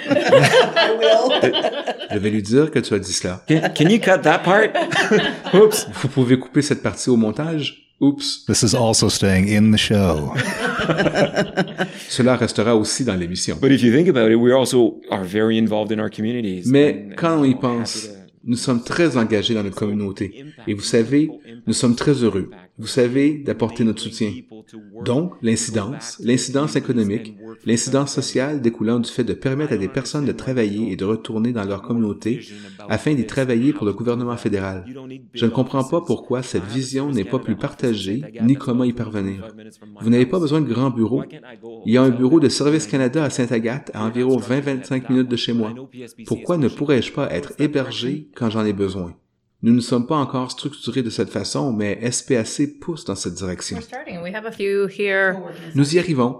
[2.12, 3.44] Je vais lui dire que tu as dit cela.
[3.48, 4.70] Can, can you cut that part?
[5.54, 5.88] Oops.
[6.02, 7.78] Vous pouvez couper cette partie au montage.
[8.00, 8.46] Oups.
[8.48, 10.34] This is also staying in the show.
[12.10, 13.58] Cela restera aussi dans l'émission.
[13.62, 16.66] But if you think about it, we also are very involved in our communities.
[16.66, 20.46] Mais And- quand and on y pense, to- nous sommes très engagés dans notre communauté.
[20.68, 21.30] Et vous savez,
[21.68, 22.50] nous sommes très heureux.
[22.78, 24.32] Vous savez, d'apporter notre soutien.
[25.06, 30.32] Donc, l'incidence, l'incidence économique, l'incidence sociale découlant du fait de permettre à des personnes de
[30.32, 32.42] travailler et de retourner dans leur communauté
[32.90, 34.86] afin d'y travailler pour le gouvernement fédéral.
[35.34, 39.48] Je ne comprends pas pourquoi cette vision n'est pas plus partagée ni comment y parvenir.
[40.02, 41.24] Vous n'avez pas besoin de grands bureaux.
[41.86, 45.36] Il y a un bureau de Service Canada à Sainte-Agathe à environ 20-25 minutes de
[45.36, 45.74] chez moi.
[46.26, 49.16] Pourquoi ne pourrais-je pas être hébergé quand j'en ai besoin?
[49.64, 53.78] Nous ne sommes pas encore structurés de cette façon, mais SPAC pousse dans cette direction.
[53.78, 54.22] We're starting.
[54.24, 55.36] We have a few here.
[55.76, 56.38] Nous y arrivons.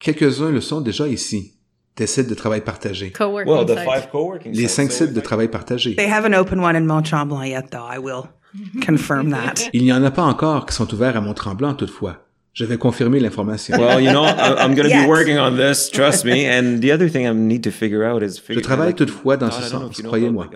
[0.00, 1.54] Quelques-uns le sont déjà ici.
[1.96, 3.12] Des sites de travail partagé.
[3.18, 3.84] Well, the sites.
[3.84, 5.96] five co-working Les cinq sites de travail partagé.
[5.96, 7.88] They haven't opened one in Mont Tremblant yet, though.
[7.90, 8.28] I will
[8.86, 9.68] confirm that.
[9.72, 12.24] Il n'y en a pas encore qui sont ouverts à Mont-Tremblant toutefois.
[12.52, 13.76] Je vais confirmer l'information.
[13.78, 15.04] Well, you know, I- I'm going to Yes.
[15.04, 15.90] be working on this.
[15.90, 16.46] Trust me.
[16.48, 18.40] And the other thing I need to figure out is.
[18.48, 20.48] Je travaille toutefois dans ce sens, you know croyez-moi.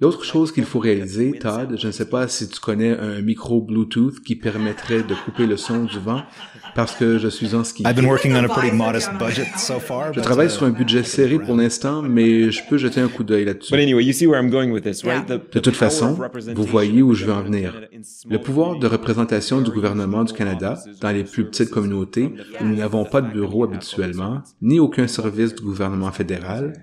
[0.00, 3.60] L'autre chose qu'il faut réaliser, Todd, je ne sais pas si tu connais un micro
[3.60, 6.22] Bluetooth qui permettrait de couper le son du vent
[6.74, 7.82] parce que je suis en ski.
[7.84, 10.12] I've been working on a pretty modest budget so far.
[10.12, 13.08] Je but, travaille uh, sur un budget serré pour l'instant, mais je peux jeter un
[13.08, 13.72] coup d'œil là-dessus.
[13.72, 15.24] But anyway, you see where I'm going with this, right?
[15.28, 15.38] Yeah.
[15.38, 17.72] The- De toute power façon, of vous representation voyez où je veux en of venir.
[17.72, 21.44] Canada in small Le pouvoir de communities représentation du gouvernement du Canada dans les plus
[21.46, 26.74] petites communautés où nous n'avons pas de bureau habituellement, ni aucun service du gouvernement fédéral,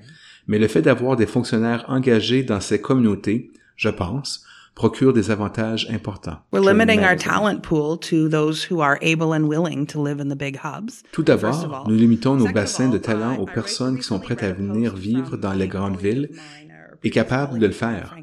[0.47, 4.45] mais le fait d'avoir des fonctionnaires engagés dans ces communautés, je pense,
[4.77, 6.37] procure des avantages importants.
[6.51, 10.29] We're limiting our talent pool to those who are able and willing to live in
[10.29, 11.03] the big hubs.
[11.11, 14.95] Tout d'abord, nous limitons nos bassins de talent aux personnes qui sont prêtes à venir
[14.95, 16.29] vivre dans les grandes villes
[17.03, 18.15] et capables de le faire.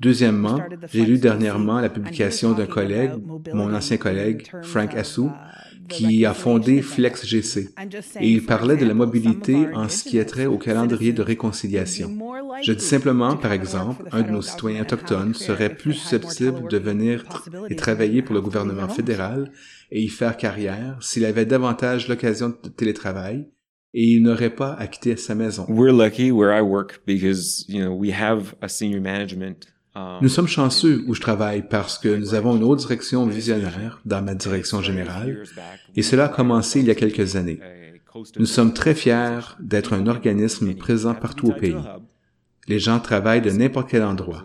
[0.00, 0.60] Deuxièmement,
[0.92, 3.12] j'ai lu dernièrement la publication d'un collègue,
[3.52, 5.61] mon ancien collègue, Frank Assou, uh,
[5.92, 6.82] qui a fondé.
[6.82, 7.70] FlexGC.
[8.20, 12.10] Et il parlait de la mobilité en ce qui a trait au calendrier de réconciliation.
[12.62, 17.24] Je dis simplement, par exemple, un de nos citoyens autochtones serait plus susceptible de venir
[17.68, 19.50] et travailler pour le gouvernement fédéral
[19.90, 23.46] et y faire carrière s'il avait davantage l'occasion de télétravail
[23.94, 25.66] et il n'aurait pas à quitter sa maison.
[25.68, 29.71] We're lucky where I work because, we have a senior management.
[29.94, 34.00] Um, Nous sommes chanceux où je travaille parce que nous avons une haute direction visionnaire
[34.04, 35.42] dans ma direction générale
[35.94, 37.60] et cela a commencé il y a quelques années.
[38.38, 41.76] Nous sommes très fiers d'être un organisme présent partout au pays.
[42.68, 44.44] Les gens travaillent de n'importe quel endroit.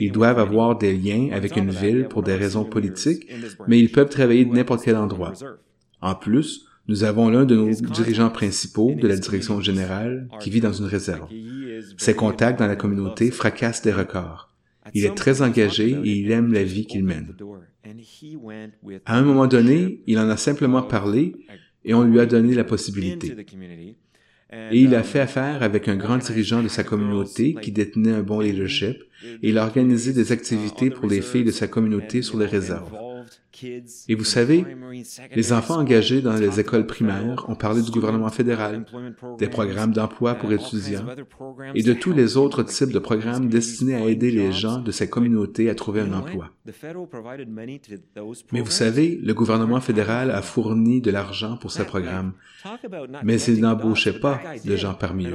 [0.00, 3.28] Ils doivent avoir des liens avec une ville pour des raisons politiques,
[3.68, 5.32] mais ils peuvent travailler de n'importe quel endroit.
[6.00, 10.60] En plus, nous avons l'un de nos dirigeants principaux de la direction générale qui vit
[10.60, 11.28] dans une réserve.
[11.96, 14.53] Ses contacts dans la communauté fracassent des records.
[14.94, 17.34] Il est très engagé et il aime la vie qu'il mène.
[19.04, 21.34] À un moment donné, il en a simplement parlé
[21.84, 23.34] et on lui a donné la possibilité.
[24.70, 28.22] Et il a fait affaire avec un grand dirigeant de sa communauté qui détenait un
[28.22, 29.02] bon leadership
[29.42, 32.92] et il a organisé des activités pour les filles de sa communauté sur les réserves.
[34.08, 34.64] Et vous savez,
[35.34, 38.84] les enfants engagés dans les écoles primaires ont parlé du gouvernement fédéral,
[39.38, 41.04] des programmes d'emploi pour étudiants
[41.74, 45.08] et de tous les autres types de programmes destinés à aider les gens de ces
[45.08, 46.50] communautés à trouver un emploi.
[48.52, 52.32] Mais vous savez, le gouvernement fédéral a fourni de l'argent pour ces programmes,
[53.22, 55.34] mais il n'embauchait pas de gens parmi eux.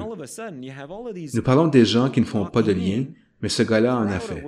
[1.33, 3.05] Nous parlons des gens qui ne font pas de lien,
[3.41, 4.43] mais ce gars-là en a fait.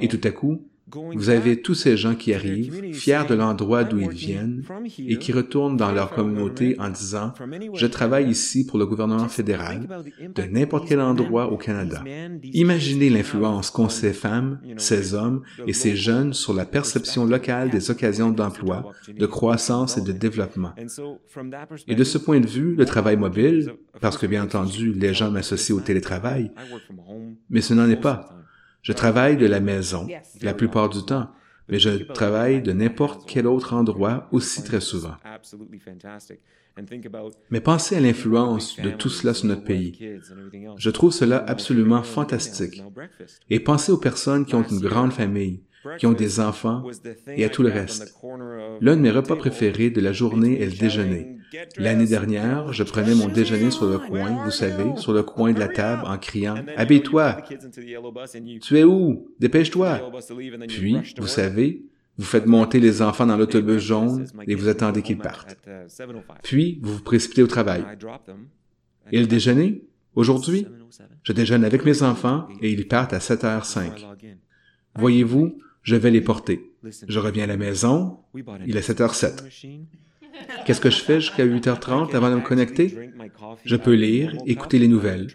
[0.00, 3.98] Et tout à coup, vous avez tous ces gens qui arrivent, fiers de l'endroit d'où
[3.98, 4.62] ils viennent,
[4.98, 7.32] et qui retournent dans leur communauté en disant,
[7.74, 9.88] je travaille ici pour le gouvernement fédéral,
[10.34, 12.04] de n'importe quel endroit au Canada.
[12.52, 17.90] Imaginez l'influence qu'ont ces femmes, ces hommes et ces jeunes sur la perception locale des
[17.90, 20.72] occasions d'emploi, de croissance et de développement.
[21.88, 25.32] Et de ce point de vue, le travail mobile, parce que bien entendu, les gens
[25.32, 26.52] m'associent au télétravail,
[27.50, 28.36] mais ce n'en est pas.
[28.86, 30.06] Je travaille de la maison
[30.42, 31.28] la plupart du temps,
[31.68, 35.16] mais je travaille de n'importe quel autre endroit aussi très souvent.
[37.50, 40.20] Mais pensez à l'influence de tout cela sur notre pays.
[40.76, 42.80] Je trouve cela absolument fantastique.
[43.50, 45.64] Et pensez aux personnes qui ont une grande famille,
[45.98, 46.84] qui ont des enfants
[47.26, 48.14] et à tout le reste.
[48.80, 51.35] L'un de mes repas préférés de la journée est le déjeuner.
[51.76, 55.58] L'année dernière, je prenais mon déjeuner sur le coin, vous savez, sur le coin de
[55.58, 57.42] la table en criant «Habille-toi!
[58.62, 59.28] Tu es où?
[59.38, 60.10] Dépêche-toi!»
[60.68, 61.82] Puis, vous savez,
[62.18, 65.56] vous faites monter les enfants dans l'autobus jaune et vous attendez qu'ils partent.
[66.42, 67.84] Puis, vous vous précipitez au travail.
[69.12, 69.82] Et le déjeuner?
[70.14, 70.66] Aujourd'hui,
[71.22, 74.06] je déjeune avec mes enfants et ils partent à 7h05.
[74.94, 76.72] Voyez-vous, je vais les porter.
[77.06, 78.18] Je reviens à la maison,
[78.66, 79.44] il est 7h07.
[80.64, 83.12] Qu'est-ce que je fais jusqu'à 8h30 avant de me connecter?
[83.64, 85.28] Je peux lire, écouter les nouvelles.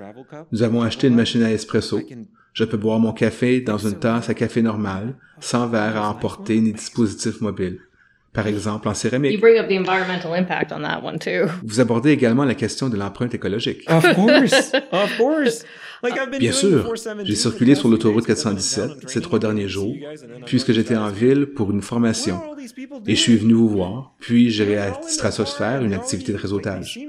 [0.52, 2.02] Nous avons acheté une machine à espresso.
[2.54, 6.60] Je peux boire mon café dans une tasse à café normale, sans verre à emporter
[6.60, 7.80] ni dispositif mobile.
[8.34, 9.34] Par exemple, en céramique.
[9.34, 11.52] You bring up the environmental impact on that one too.
[11.64, 13.84] Vous abordez également la question de l'empreinte écologique.
[13.90, 15.66] Of course, of course.
[16.40, 19.40] Bien sûr, 472 j'ai circulé sur l'autoroute for the past 417 few days, ces trois
[19.40, 19.96] derniers jours,
[20.46, 21.22] puisque j'étais en ville.
[21.22, 22.42] ville pour une formation.
[23.08, 27.00] Et je suis venu vous voir, puis j'irai à Stratosphère, une activité de réseautage.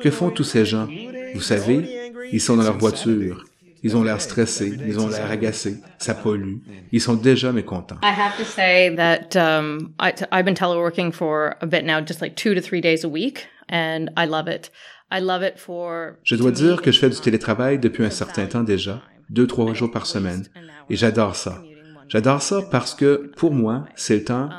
[0.00, 0.88] Que font tous ces gens?
[1.34, 3.44] Vous savez, ils sont dans leur voiture.
[3.82, 6.56] Ils ont l'air stressés, ils ont l'air agacés, ça pollue.
[6.90, 7.98] Ils sont déjà mécontents.
[8.02, 12.22] I have to say that um, I, I've been teleworking for a bit now, just
[12.22, 14.70] like two to three days a week, and I love it.
[15.16, 16.14] I love it for.
[16.24, 19.00] Je dois dire que je fais du télétravail depuis un certain temps déjà,
[19.30, 20.44] deux, trois jours par semaine,
[20.90, 21.62] et j'adore ça.
[22.08, 24.50] J'adore ça parce que, pour moi, c'est le temps,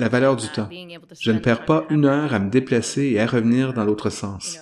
[0.00, 0.68] la valeur du temps.
[1.20, 4.58] Je ne perds pas une heure à me déplacer et à revenir dans l'autre sens.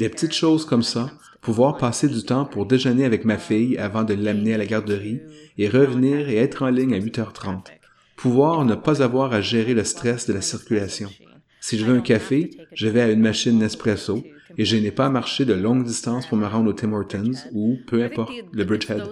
[0.00, 4.02] Des petites choses comme ça, pouvoir passer du temps pour déjeuner avec ma fille avant
[4.02, 5.20] de l'amener à la garderie
[5.56, 7.60] et revenir et être en ligne à 8h30.
[8.16, 11.08] Pouvoir ne pas avoir à gérer le stress de la circulation.
[11.60, 14.24] Si je veux un café, je vais à une machine Nespresso
[14.56, 17.32] et je n'ai pas à marcher de longues distances pour me rendre au Tim Hortons
[17.52, 19.02] ou peu importe, le Bridgehead.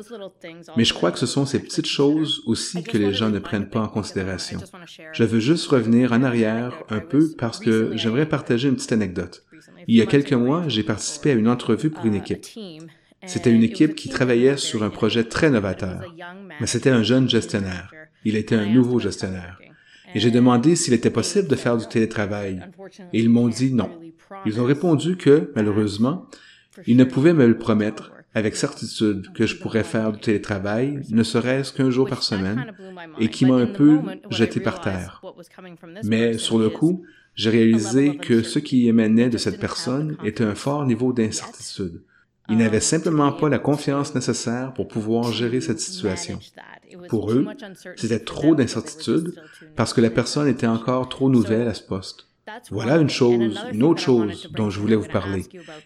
[0.77, 3.69] Mais je crois que ce sont ces petites choses aussi que les gens ne prennent
[3.69, 4.59] pas en considération.
[5.13, 9.45] Je veux juste revenir en arrière un peu parce que j'aimerais partager une petite anecdote.
[9.89, 12.47] Il y a quelques mois, j'ai participé à une entrevue pour une équipe.
[13.27, 16.15] C'était une équipe qui travaillait sur un projet très novateur,
[16.61, 17.93] mais c'était un jeune gestionnaire.
[18.25, 19.59] Il était un nouveau gestionnaire.
[20.15, 22.61] Et j'ai demandé s'il était possible de faire du télétravail.
[23.13, 23.91] Et ils m'ont dit non.
[24.45, 26.27] Ils ont répondu que, malheureusement,
[26.87, 28.13] ils ne pouvaient me le promettre.
[28.35, 32.71] Avec certitude que je pourrais faire du télétravail, ne serait-ce qu'un jour par semaine,
[33.19, 35.23] et qui m'a un peu jeté par terre.
[36.05, 37.03] Mais sur le coup,
[37.35, 42.03] j'ai réalisé que ce qui émanait de cette personne était un fort niveau d'incertitude.
[42.49, 46.39] Ils n'avaient simplement pas la confiance nécessaire pour pouvoir gérer cette situation.
[47.09, 47.47] Pour eux,
[47.97, 49.35] c'était trop d'incertitude
[49.75, 52.26] parce que la personne était encore trop nouvelle à ce poste.
[52.71, 55.45] Voilà une chose, une autre chose dont je voulais vous parler.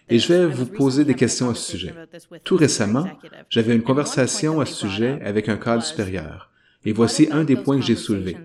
[0.09, 1.93] Et je vais vous poser des questions à ce sujet.
[2.43, 3.07] Tout récemment,
[3.49, 6.51] j'avais une conversation à ce sujet avec un cadre supérieur.
[6.83, 8.37] Et voici un des points que j'ai soulevés.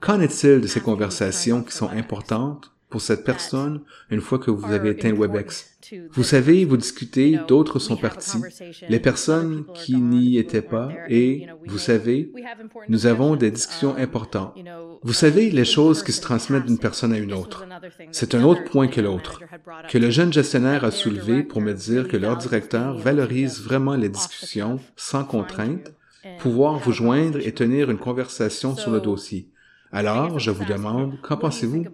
[0.00, 4.72] Qu'en est-il de ces conversations qui sont importantes pour cette personne une fois que vous
[4.72, 5.73] avez éteint WebEx?
[6.10, 8.38] Vous savez, vous discutez, d'autres sont partis,
[8.88, 12.30] les personnes qui n'y étaient pas, et, vous savez,
[12.88, 14.54] nous avons des discussions importantes.
[15.02, 17.66] Vous savez, les choses qui se transmettent d'une personne à une autre.
[18.12, 19.40] C'est un autre point que l'autre,
[19.88, 24.08] que le jeune gestionnaire a soulevé pour me dire que leur directeur valorise vraiment les
[24.08, 25.92] discussions sans contrainte,
[26.38, 29.48] pouvoir vous joindre et tenir une conversation sur le dossier.
[29.92, 31.84] Alors, je vous demande, qu'en pensez-vous?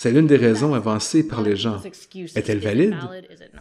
[0.00, 1.82] C'est l'une des raisons avancées par les gens.
[2.36, 2.94] Est-elle valide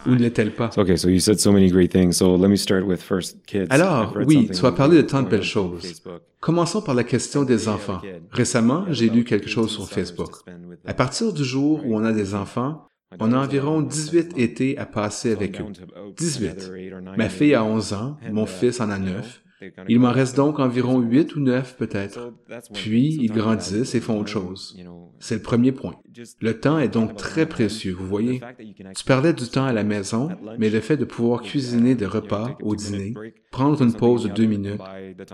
[0.06, 0.70] ou ne l'est-elle pas?
[0.78, 2.12] Okay, so you said so many great things.
[2.12, 3.66] So let me start with first kids.
[3.72, 6.00] Alors, oui, tu as parlé de tant de belles choses.
[6.40, 8.02] Commençons par la question des enfants.
[8.30, 10.30] Récemment, j'ai lu quelque chose sur Facebook.
[10.86, 12.86] À partir du jour où on a des enfants,
[13.20, 15.66] on a environ 18 étés à passer avec eux.
[16.18, 16.72] 18.
[17.18, 19.44] Ma fille a 11 ans, mon fils en a 9.
[19.90, 22.32] Il m'en reste donc environ 8 ou 9 peut-être.
[22.74, 24.78] Puis, ils grandissent et font autre chose.
[25.20, 25.96] C'est le premier point.
[26.42, 28.42] Le temps est donc très précieux, vous voyez?
[28.96, 32.58] Tu perdais du temps à la maison, mais le fait de pouvoir cuisiner des repas
[32.62, 33.14] au dîner,
[33.52, 34.82] prendre une pause de deux minutes,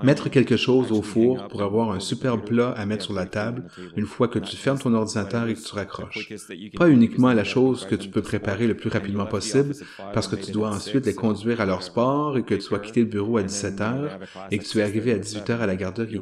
[0.04, 3.68] mettre quelque chose au four pour avoir un superbe plat à mettre sur la table
[3.96, 6.34] une fois que tu fermes ton ordinateur et que tu raccroches.
[6.78, 9.74] Pas uniquement la chose que tu peux préparer le plus rapidement possible
[10.14, 13.02] parce que tu dois ensuite les conduire à leur sport et que tu dois quitter
[13.02, 14.20] le bureau à 17 heures
[14.52, 16.22] et que tu es arrivé à 18 heures à la garderie.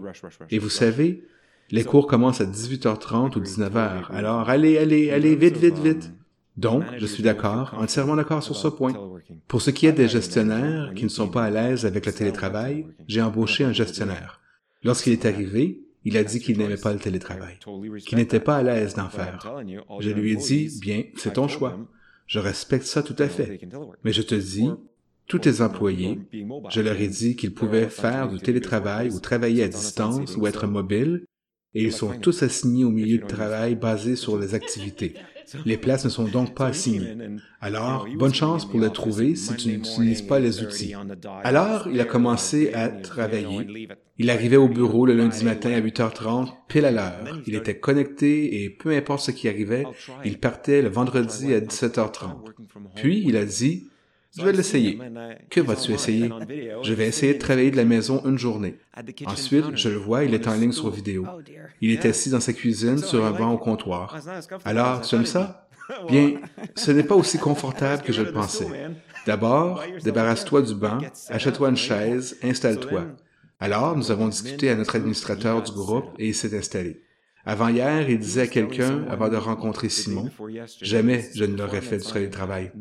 [0.50, 1.24] Et vous savez,
[1.72, 4.12] les cours commencent à 18h30 ou 19h.
[4.12, 6.12] Alors allez, allez, allez, vite, vite, vite.
[6.58, 8.94] Donc, je suis d'accord, entièrement d'accord sur ce point.
[9.48, 12.86] Pour ce qui est des gestionnaires qui ne sont pas à l'aise avec le télétravail,
[13.08, 14.42] j'ai embauché un gestionnaire.
[14.84, 17.58] Lorsqu'il est arrivé, il a dit qu'il n'aimait pas le télétravail,
[18.06, 19.40] qu'il n'était pas à l'aise d'en faire.
[20.00, 21.80] Je lui ai dit, bien, c'est ton choix.
[22.28, 23.60] Je respecte ça tout à fait.
[24.04, 24.70] Mais je te dis,
[25.28, 26.20] tous tes employés,
[26.70, 30.68] je leur ai dit qu'ils pouvaient faire du télétravail ou travailler à distance ou être
[30.68, 31.26] mobiles,
[31.74, 35.16] et ils sont tous assignés au milieu de travail basé sur les activités.
[35.66, 37.16] Les places ne sont donc pas assignées.
[37.60, 40.94] Alors, bonne chance pour les trouver si tu n'utilises pas les outils.
[41.44, 43.88] Alors, il a commencé à travailler.
[44.18, 47.42] Il arrivait au bureau le lundi matin à 8h30, pile à l'heure.
[47.48, 49.86] Il était connecté et peu importe ce qui arrivait,
[50.24, 52.36] il partait le vendredi à 17h30.
[52.96, 53.90] Puis, il a dit,
[54.38, 54.98] Je vais l'essayer.
[55.50, 56.30] Que vas-tu essayer?
[56.84, 58.78] Je vais essayer de travailler de la maison une journée.
[59.26, 61.26] Ensuite, je le vois, il est en ligne sur vidéo.
[61.28, 61.42] Oh.
[61.82, 64.18] Il est assis dans sa cuisine sur un banc au comptoir.
[64.64, 65.68] Alors, tu aimes ça?
[66.08, 66.36] Bien,
[66.76, 68.68] ce n'est pas aussi confortable que je le pensais.
[69.26, 73.08] D'abord, débarrasse-toi du banc, achète-toi une chaise, installe-toi.
[73.60, 77.04] Alors, nous avons discuté à notre administrateur du groupe et il s'est installé.
[77.46, 80.30] Avant-hier, il disait à quelqu'un, avant de rencontrer Simon,
[80.82, 82.72] jamais je ne l'aurais fait du télétravail.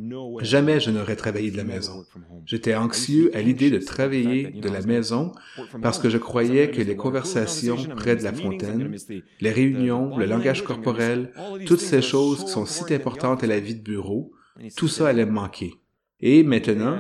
[0.40, 2.04] Jamais je n'aurais travaillé de la maison.
[2.44, 5.32] J'étais anxieux à l'idée de travailler de la maison
[5.80, 8.94] parce que je croyais que les conversations près de la fontaine,
[9.40, 11.32] les réunions, le langage corporel,
[11.66, 14.32] toutes ces choses qui sont si importantes à la vie de bureau,
[14.76, 15.74] tout ça allait me manquer.
[16.22, 16.98] Et maintenant,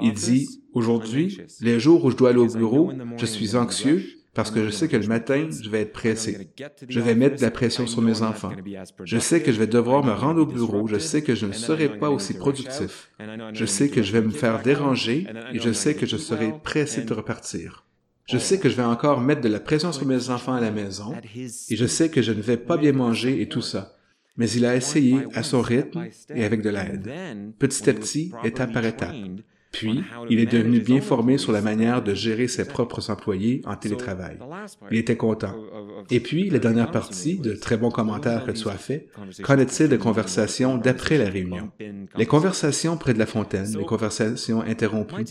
[0.00, 4.04] il dit, aujourd'hui, les jours où je dois aller au bureau, je suis anxieux
[4.34, 6.50] parce que je sais que le matin, je vais être pressé.
[6.88, 8.52] Je vais mettre de la pression sur mes enfants.
[9.04, 10.86] Je sais que je vais devoir me rendre au bureau.
[10.88, 13.10] Je sais que je ne serai pas aussi productif.
[13.52, 17.02] Je sais que je vais me faire déranger et je sais que je serai pressé
[17.02, 17.84] de repartir.
[18.26, 20.70] Je sais que je vais encore mettre de la pression sur mes enfants à la
[20.70, 23.96] maison et je sais que je ne vais pas bien manger et tout ça.
[24.38, 28.72] Mais il a essayé à son rythme et avec de l'aide, petit à petit, étape
[28.72, 29.14] par étape.
[29.72, 33.74] Puis, il est devenu bien formé sur la manière de gérer ses propres employés en
[33.74, 34.38] télétravail.
[34.90, 35.54] Il était content.
[36.10, 39.08] Et puis, la dernière partie, de très bons commentaires que tu as fait,
[39.42, 41.70] qu'en est-il des conversations d'après la réunion?
[42.16, 45.24] Les conversations près de la fontaine, les conversations interrompues.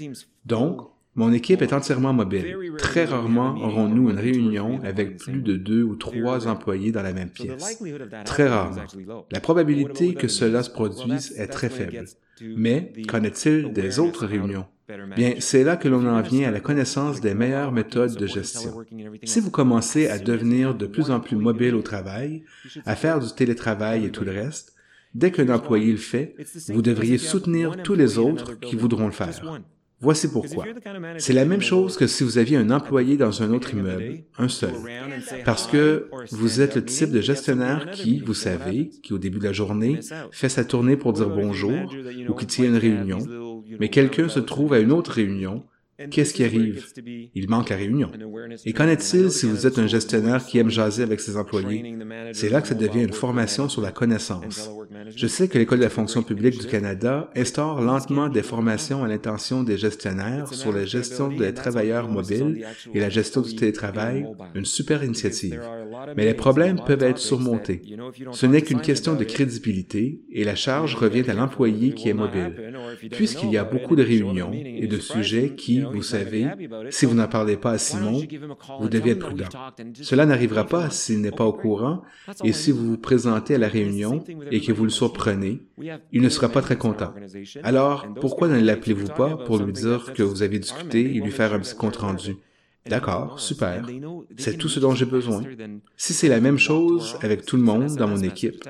[0.46, 0.82] Donc,
[1.16, 2.56] mon équipe est entièrement mobile.
[2.78, 7.30] Très rarement aurons-nous une réunion avec plus de deux ou trois employés dans la même
[7.30, 7.82] pièce.
[8.26, 8.84] Très rarement.
[9.32, 12.06] La probabilité que cela se produise est très faible.
[12.56, 14.66] Mais qu'en est-il des autres réunions?
[15.16, 18.84] Bien, c'est là que l'on en vient à la connaissance des meilleures méthodes de gestion.
[19.24, 22.44] Si vous commencez à devenir de plus en plus mobile au travail,
[22.86, 24.74] à faire du télétravail et tout le reste,
[25.14, 26.36] dès qu'un employé le fait,
[26.70, 29.62] vous devriez soutenir tous les autres qui voudront le faire.
[30.02, 30.66] Voici pourquoi.
[31.18, 34.48] C'est la même chose que si vous aviez un employé dans un autre immeuble, un
[34.48, 34.74] seul.
[35.46, 39.46] Parce que vous êtes le type de gestionnaire qui, vous savez, qui au début de
[39.46, 40.00] la journée
[40.32, 41.94] fait sa tournée pour dire bonjour
[42.28, 43.20] ou qui tient une réunion,
[43.80, 45.64] mais quelqu'un se trouve à une autre réunion
[46.10, 46.86] Qu'est-ce qui arrive?
[47.36, 48.12] Il manque la réunion.
[48.66, 51.96] Et qu'en est-il si vous êtes un gestionnaire qui aime jaser avec ses employés?
[52.34, 54.70] C'est là que ça devient une formation sur la connaissance.
[55.16, 59.08] Je sais que l'École de la fonction publique du Canada instaure lentement des formations à
[59.08, 64.26] l'intention des gestionnaires sur la gestion des travailleurs mobiles et la gestion du télétravail,
[64.56, 65.62] une super initiative.
[66.16, 67.82] Mais les problèmes peuvent être surmontés.
[68.32, 72.56] Ce n'est qu'une question de crédibilité et la charge revient à l'employé qui est mobile.
[73.12, 76.48] Puisqu'il y a beaucoup de réunions et de sujets qui, vous savez,
[76.90, 78.22] si vous n'en parlez pas à Simon,
[78.80, 79.50] vous devez être prudent.
[80.02, 82.02] Cela n'arrivera pas s'il n'est pas au courant
[82.44, 85.62] et si vous vous présentez à la réunion et que vous le surprenez,
[86.12, 87.14] il ne sera pas très content.
[87.64, 91.54] Alors, pourquoi ne l'appelez-vous pas pour lui dire que vous avez discuté et lui faire
[91.54, 92.36] un petit compte rendu?
[92.88, 93.86] D'accord, super.
[94.38, 95.44] C'est tout ce dont j'ai besoin.
[95.98, 98.64] Si c'est la même chose avec tout le monde dans mon équipe,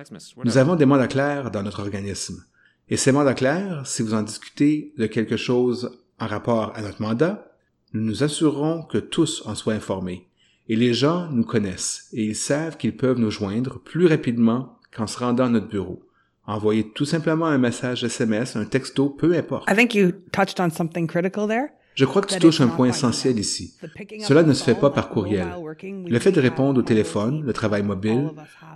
[0.43, 2.43] nous avons des mandats clairs dans notre organisme.
[2.89, 7.01] Et ces mandats clairs, si vous en discutez de quelque chose en rapport à notre
[7.01, 7.51] mandat,
[7.93, 10.27] nous nous assurerons que tous en soient informés.
[10.69, 15.07] Et les gens nous connaissent et ils savent qu'ils peuvent nous joindre plus rapidement qu'en
[15.07, 16.07] se rendant à notre bureau.
[16.45, 19.69] Envoyez tout simplement un message SMS, un texto, peu importe.
[19.69, 21.69] I think you touched on something critical there.
[21.95, 23.73] Je crois que tu touches un point essentiel ici.
[24.21, 25.47] Cela ne se fait pas par courriel.
[25.83, 28.29] Le fait de répondre au téléphone, le travail mobile,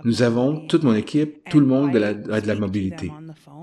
[0.04, 3.10] nous avons, toute mon équipe, tout le monde de la, a de la mobilité.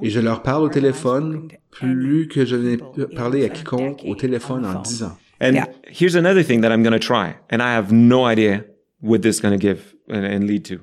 [0.02, 2.78] Et je leur parle au téléphone plus que je n'ai
[3.16, 5.18] parlé à quiconque au téléphone en dix ans.
[5.42, 5.56] And
[5.90, 8.64] here's another thing that I'm going to try, and I have no idea
[9.02, 10.76] what this is going to give and, and lead to.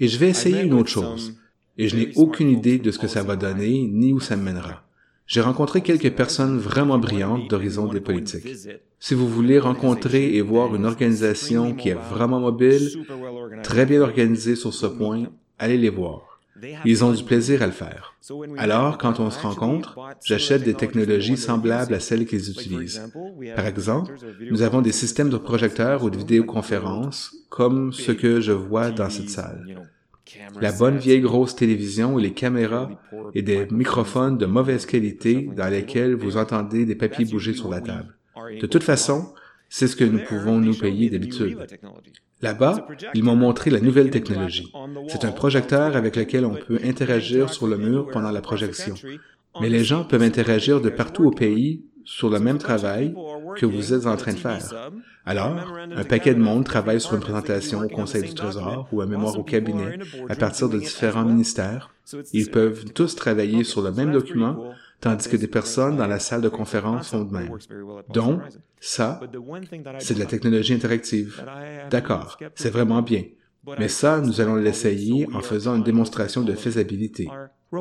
[0.00, 1.34] Et je vais essayer une autre chose.
[1.76, 4.42] Et je n'ai aucune idée de ce que ça va donner, ni où ça me
[4.42, 4.82] mènera.
[5.28, 8.48] J'ai rencontré quelques personnes vraiment brillantes d'horizon des politiques.
[8.98, 13.04] Si vous voulez rencontrer et voir une organisation qui est vraiment mobile,
[13.62, 15.24] très bien organisée sur ce point,
[15.58, 16.40] allez les voir.
[16.86, 18.14] Ils ont du plaisir à le faire.
[18.56, 23.02] Alors, quand on se rencontre, j'achète des technologies semblables à celles qu'ils utilisent.
[23.54, 24.14] Par exemple,
[24.50, 29.10] nous avons des systèmes de projecteurs ou de vidéoconférences comme ce que je vois dans
[29.10, 29.62] cette salle
[30.60, 32.90] la bonne vieille grosse télévision et les caméras
[33.34, 37.80] et des microphones de mauvaise qualité dans lesquels vous entendez des papiers bouger sur la
[37.80, 38.14] table.
[38.60, 39.32] De toute façon,
[39.68, 41.58] c'est ce que nous pouvons nous payer d'habitude.
[42.40, 44.72] Là-bas, ils m'ont montré la nouvelle technologie.
[45.08, 48.94] C'est un projecteur avec lequel on peut interagir sur le mur pendant la projection.
[49.60, 53.14] Mais les gens peuvent interagir de partout au pays sur le même travail
[53.56, 54.90] que vous êtes en train de faire.
[55.26, 55.54] Alors,
[55.94, 59.38] un paquet de monde travaille sur une présentation au Conseil du Trésor ou un mémoire
[59.38, 59.98] au cabinet
[60.30, 61.90] à partir de différents ministères.
[62.32, 66.40] Ils peuvent tous travailler sur le même document, tandis que des personnes dans la salle
[66.40, 67.50] de conférence font de même.
[68.08, 68.40] Donc,
[68.80, 69.20] ça,
[69.98, 71.44] c'est de la technologie interactive.
[71.90, 73.24] D'accord, c'est vraiment bien.
[73.78, 77.28] Mais ça, nous allons l'essayer en faisant une démonstration de faisabilité.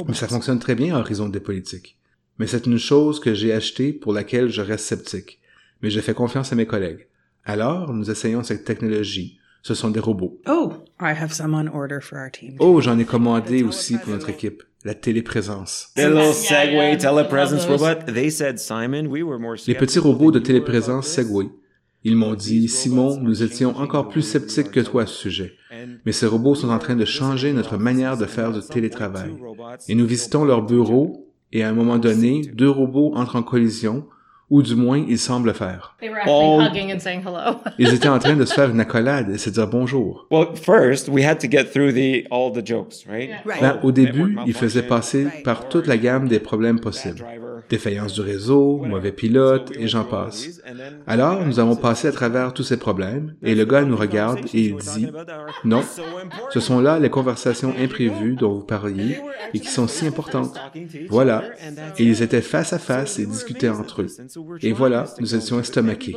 [0.06, 1.97] Mais ça fonctionne très bien à horizon des politiques.
[2.40, 5.40] Mais c'est une chose que j'ai achetée pour laquelle je reste sceptique.
[5.82, 7.08] Mais je fais confiance à mes collègues.
[7.46, 9.40] Alors, nous essayons cette technologie.
[9.64, 10.40] Ce sont des robots.
[10.48, 12.56] Oh, I have some on order for our team.
[12.60, 14.64] Oh, j'en ai commandé aussi pour notre équipe.
[14.86, 15.90] La téléprésence.
[15.96, 18.12] The little Segway telepresence robot.
[18.14, 21.48] They said, Simon, we were more Les petits robots de téléprésence Segway.
[22.04, 25.54] Ils m'ont dit, Simon, nous étions encore plus sceptiques que toi à ce sujet.
[26.06, 29.34] Mais ces robots sont en train de changer notre manière de faire du télétravail.
[29.90, 34.06] Et nous visitons leur bureau et à un moment donné, deux robots entrent en collision
[34.50, 35.96] ou du moins ils semblent faire.
[36.00, 36.62] They were actually Oh.
[36.62, 37.58] hugging and saying hello.
[37.80, 40.26] Ils étaient en train de se faire une accolade et se dire bonjour.
[40.32, 43.32] Well, first, we had to get through the all the jokes, right?
[43.46, 43.60] Right.
[43.60, 47.26] Ben, au début, ils faisaient passer par toute la gamme des problèmes possibles.
[47.70, 50.62] Défaillance du réseau, mauvais pilote, et j'en passe.
[51.06, 54.62] Alors, nous avons passé à travers tous ces problèmes, et le gars nous regarde et
[54.62, 55.08] il dit,
[55.64, 55.84] non,
[56.52, 59.18] ce sont là les conversations imprévues dont vous parliez
[59.54, 60.58] et qui sont si importantes.
[61.10, 61.44] Voilà.
[61.98, 64.08] Et ils étaient face à face et discutaient entre eux.
[64.62, 66.16] Et voilà, nous étions estomaqués.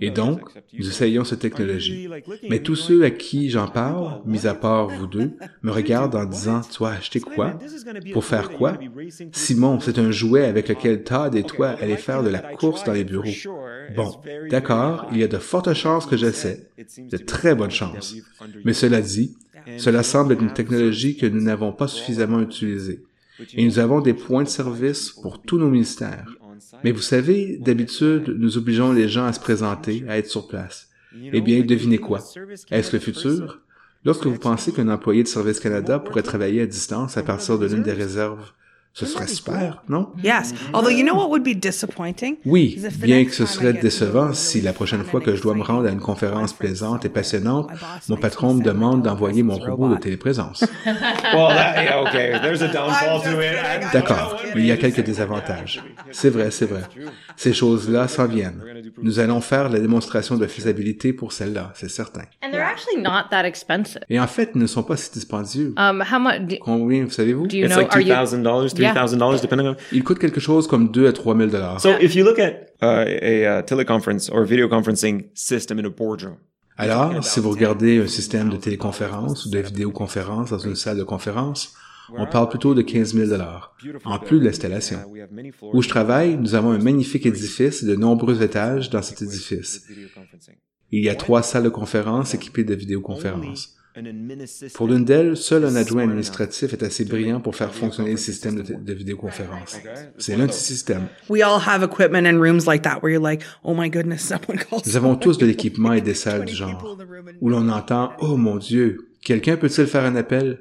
[0.00, 0.40] Et donc,
[0.78, 2.08] nous essayions cette technologie.
[2.48, 5.32] Mais tous ceux à qui j'en parle, mis à part vous deux,
[5.62, 7.58] me regardent en disant, tu vas acheter quoi?
[8.12, 8.78] Pour faire quoi?
[9.32, 12.92] Simon, c'est un jouet avec lequel Todd et toi allez faire de la course dans
[12.92, 13.24] les bureaux.
[13.96, 14.14] Bon,
[14.50, 16.68] d'accord, il y a de fortes chances que j'essaie.
[16.98, 18.14] De très bonnes chances.
[18.64, 19.36] Mais cela dit,
[19.76, 23.02] cela semble être une technologie que nous n'avons pas suffisamment utilisée.
[23.54, 26.34] Et nous avons des points de service pour tous nos ministères.
[26.84, 30.88] Mais vous savez, d'habitude, nous obligeons les gens à se présenter, à être sur place.
[31.32, 32.20] Eh bien, devinez quoi?
[32.70, 33.60] Est-ce le futur?
[34.04, 37.66] Lorsque vous pensez qu'un employé de Service Canada pourrait travailler à distance à partir de
[37.66, 38.52] l'une des réserves,
[38.98, 40.08] ce serait super, non?
[40.24, 40.52] Yes.
[40.72, 42.36] Although you know what would be disappointing?
[42.44, 45.86] Oui, bien que ce serait décevant si la prochaine fois que je dois me rendre
[45.88, 47.68] à une conférence plaisante et passionnante,
[48.08, 50.64] mon patron me demande d'envoyer mon robot de téléprésence.
[50.84, 52.38] Well, that, yeah, okay.
[52.42, 53.52] There's a downfall to it.
[53.54, 55.82] I- D'accord, mais il y a quelques désavantages.
[56.10, 56.82] C'est vrai, c'est vrai.
[57.36, 58.60] Ces choses-là s'en viennent.
[59.02, 62.22] Nous allons faire la démonstration de faisabilité pour celle-là, c'est certain.
[62.42, 64.02] and they're actually not that expensive.
[64.08, 65.74] Et en fait, ils ne sont pas si dispendieux.
[65.76, 67.46] Um, how much do, Combien, vous savez-vous?
[67.46, 67.90] It's like
[69.40, 69.76] depending on.
[69.92, 71.80] Ils coûtent quelque chose comme 2 à 3 000 dollars.
[71.80, 75.90] So if you look at uh, a uh, teleconference or video conferencing system in a
[75.90, 76.36] boardroom,
[76.78, 81.02] Alors, si vous regardez un système de téléconférence ou de vidéoconférence dans une salle de
[81.02, 81.74] conférence,
[82.16, 83.74] on parle plutôt de 15 000 dollars,
[84.04, 84.98] en plus de l'installation.
[85.72, 89.86] Où je travaille, nous avons un magnifique édifice et de nombreux étages dans cet édifice.
[90.90, 93.77] Il y a trois salles de conférence équipées de vidéoconférences.
[94.74, 98.62] Pour l'une d'elles, seul un adjoint administratif est assez brillant pour faire fonctionner le système
[98.62, 99.76] de, de vidéoconférence.
[100.18, 101.08] C'est l'un de ces systèmes.
[101.28, 101.42] Nous
[104.96, 106.96] avons tous de l'équipement et des salles du genre,
[107.40, 110.60] où l'on entend «Oh mon Dieu, quelqu'un peut-il faire un appel?»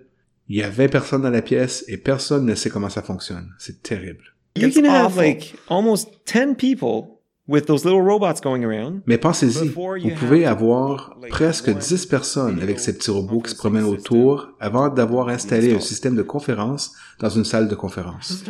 [0.50, 3.54] Il y a 20 personnes dans la pièce et personne ne sait comment ça fonctionne.
[3.60, 4.24] C'est terrible.
[4.56, 7.17] You can have like almost ten people
[7.48, 9.02] with those little robots going around.
[9.06, 13.86] Mais pensez-y, vous pouvez avoir presque 10 personnes avec ces petits robots qui se promènent
[13.86, 18.44] autour avant d'avoir installé un système de conférence dans une salle de conférence.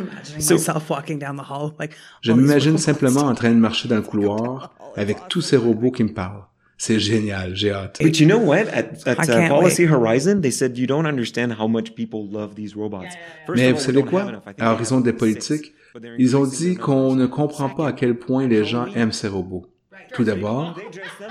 [2.22, 6.04] Je m'imagine simplement en train de marcher dans le couloir avec tous ces robots qui
[6.04, 6.44] me parlent.
[6.80, 7.98] C'est génial, j'ai hâte.
[8.00, 8.68] But you know what?
[8.72, 9.92] At, at I uh, can't Policy wait.
[9.92, 13.16] Horizon, they said you don't understand how much people love these robots.
[13.46, 14.40] First Mais vous savez quoi?
[14.58, 15.74] À Horizon des politiques,
[16.18, 19.66] ils ont dit qu'on ne comprend pas à quel point les gens aiment ces robots.
[20.14, 20.78] Tout d'abord,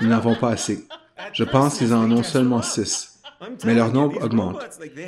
[0.00, 0.86] nous n'avons pas assez.
[1.32, 3.20] Je pense qu'ils en ont seulement six.
[3.64, 4.58] Mais leur nombre augmente.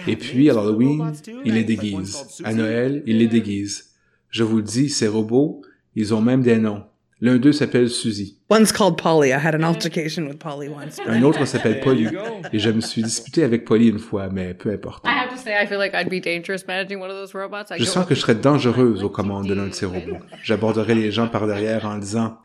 [0.06, 1.12] Et puis, à Halloween,
[1.44, 2.40] ils les déguisent.
[2.44, 3.90] À Noël, ils les déguisent.
[4.30, 5.62] Je vous le dis, ces robots,
[5.96, 6.84] ils ont même des noms.
[7.22, 8.38] L'un d'eux s'appelle Suzy.
[8.48, 9.30] One's called Polly.
[9.30, 10.98] I had an altercation with Polly once.
[11.06, 12.08] Un autre s'appelle Polly.
[12.52, 15.04] Et je me suis disputé avec Polly une fois, mais peu importe.
[15.04, 17.70] I have to say, I feel like I'd be dangerous managing one of those robots.
[17.70, 20.18] I Je sens que je serais dangereuse aux commandes de l'un de ces robots.
[20.42, 22.38] J'aborderais les gens par derrière en disant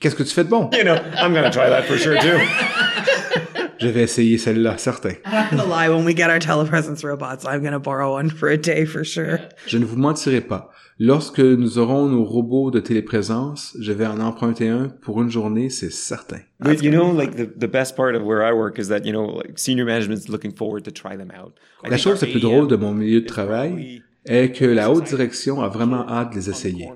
[0.00, 0.68] Qu'est-ce que tu fais de bon?
[0.72, 2.38] You know, I'm gonna try that for sure too.
[3.78, 5.10] Je vais essayer celle-là, certain.
[5.26, 5.88] I'm not gonna lie.
[5.88, 9.38] When we get our telepresence robots, I'm gonna borrow one for a day for sure.
[9.66, 10.71] Je ne vous mentirai pas.
[11.04, 15.68] Lorsque nous aurons nos robots de téléprésence, je vais en emprunter un pour une journée,
[15.68, 16.38] c'est certain.
[16.60, 19.10] But you know, like the, the best part of where I work is that, you
[19.10, 21.54] know, like senior management's looking forward to try them out.
[21.84, 25.02] I La chose la plus drôle de mon milieu de travail est que la haute
[25.02, 26.88] direction a vraiment hâte de les essayer.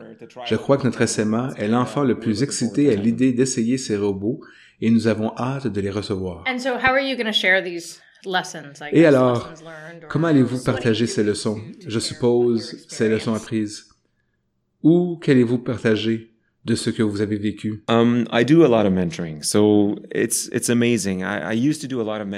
[0.44, 4.40] Je crois que notre SMA est l'enfant le plus excité à l'idée d'essayer ces robots
[4.80, 6.44] et nous avons hâte de les recevoir.
[6.46, 8.00] And so, how are you going to share these
[8.92, 9.52] Et alors,
[10.08, 11.60] comment allez-vous partager ces leçons?
[11.86, 13.95] Je suppose, ces leçons apprises.
[14.82, 16.32] Où qu'allez-vous partager
[16.64, 17.84] de ce que vous avez vécu?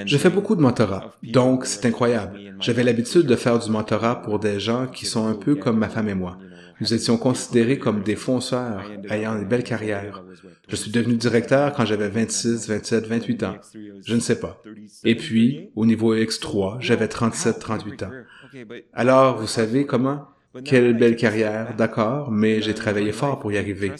[0.05, 2.39] Je fais beaucoup de mentorat, donc c'est incroyable.
[2.59, 5.89] J'avais l'habitude de faire du mentorat pour des gens qui sont un peu comme ma
[5.89, 6.37] femme et moi.
[6.81, 10.23] Nous étions considérés comme des fonceurs ayant une belle carrière.
[10.69, 13.55] Je suis devenu directeur quand j'avais 26, 27, 28 ans.
[14.05, 14.61] Je ne sais pas.
[15.03, 18.11] Et puis, au niveau X3, j'avais 37, 38 ans.
[18.93, 20.27] Alors, vous savez comment?
[20.65, 23.91] Quelle belle carrière, d'accord, mais j'ai travaillé fort pour y arriver.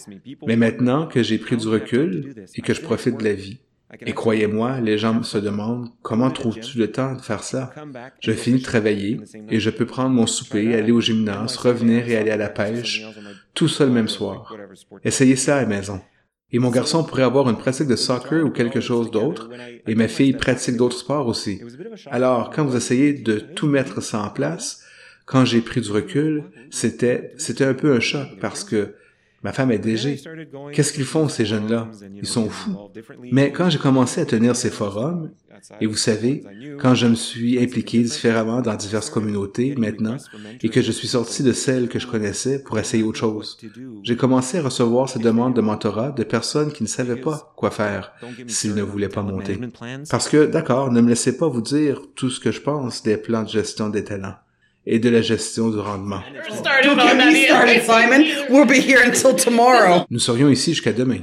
[0.47, 3.59] Mais maintenant que j'ai pris du recul et que je profite de la vie,
[4.05, 7.73] et croyez-moi, les gens se demandent comment trouves-tu le temps de faire ça?
[8.19, 9.19] Je finis de travailler
[9.49, 13.03] et je peux prendre mon souper, aller au gymnase, revenir et aller à la pêche,
[13.55, 14.55] tout seul le même soir.
[15.03, 16.01] Essayez ça à la maison.
[16.51, 19.49] Et mon garçon pourrait avoir une pratique de soccer ou quelque chose d'autre,
[19.87, 21.61] et ma fille pratique d'autres sports aussi.
[22.07, 24.83] Alors, quand vous essayez de tout mettre ça en place,
[25.29, 28.95] quand j'ai pris du recul, c'était, c'était un peu un choc parce que
[29.43, 30.19] Ma femme est DG.
[30.73, 31.89] Qu'est-ce qu'ils font, ces jeunes-là?
[32.15, 32.75] Ils sont fous.
[33.31, 35.31] Mais quand j'ai commencé à tenir ces forums,
[35.79, 36.43] et vous savez,
[36.79, 40.17] quand je me suis impliqué différemment dans diverses communautés maintenant,
[40.61, 43.57] et que je suis sorti de celles que je connaissais pour essayer autre chose,
[44.03, 47.71] j'ai commencé à recevoir ces demandes de mentorat de personnes qui ne savaient pas quoi
[47.71, 48.13] faire
[48.47, 49.57] s'ils ne voulaient pas monter.
[50.09, 53.17] Parce que, d'accord, ne me laissez pas vous dire tout ce que je pense des
[53.17, 54.35] plans de gestion des talents
[54.85, 56.21] et de la gestion du rendement.
[60.09, 61.17] Nous serions ici jusqu'à demain.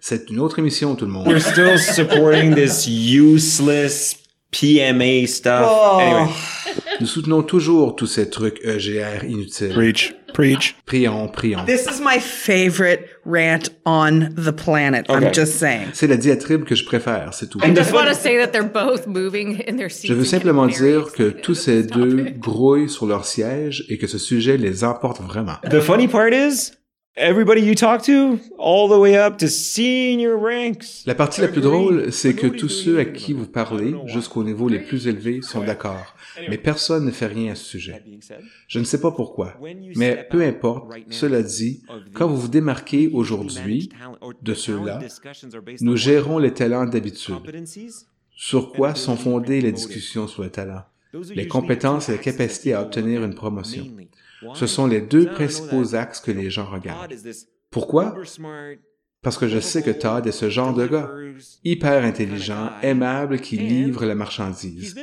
[0.00, 1.26] C'est une autre émission, tout le monde.
[1.26, 4.16] We're still supporting this useless
[4.50, 5.66] PMA stuff.
[5.68, 5.98] Oh.
[6.00, 6.32] Anyway.
[7.00, 9.72] Nous soutenons toujours tous ces trucs EGR inutiles.
[9.72, 10.14] Preach.
[10.38, 10.76] Preach.
[10.86, 11.66] Prions, prions.
[11.66, 15.10] This is my favorite rant on the planet.
[15.10, 15.26] Okay.
[15.26, 15.88] I'm just saying.
[15.94, 17.58] C'est la diatribe que je préfère, c'est tout.
[17.60, 20.06] I just want to say that they're both moving in their seats.
[20.06, 24.18] Je veux simplement dire que tous ces deux grouillent sur leur siège et que ce
[24.18, 25.56] sujet les emporte vraiment.
[25.68, 26.70] The funny part is,
[27.20, 31.02] Everybody you talk to, all the way up to senior ranks.
[31.04, 34.68] La partie la plus drôle, c'est que tous ceux à qui vous parlez, jusqu'au niveau
[34.68, 36.14] les plus élevés, sont d'accord.
[36.48, 38.04] Mais personne ne fait rien à ce sujet.
[38.68, 39.54] Je ne sais pas pourquoi.
[39.96, 41.82] Mais peu importe, cela dit,
[42.14, 43.88] quand vous vous démarquez aujourd'hui
[44.42, 45.00] de ceux-là,
[45.80, 47.34] nous gérons les talents d'habitude.
[48.30, 50.84] Sur quoi sont fondées les discussions sur le talent?
[51.34, 53.86] Les compétences et la capacité à obtenir une promotion.
[54.54, 57.14] Ce sont les deux principaux axes que les gens regardent.
[57.70, 58.14] Pourquoi?
[59.20, 61.10] Parce que je sais que Todd est ce genre de gars,
[61.64, 64.94] hyper intelligent, aimable, qui livre la marchandise.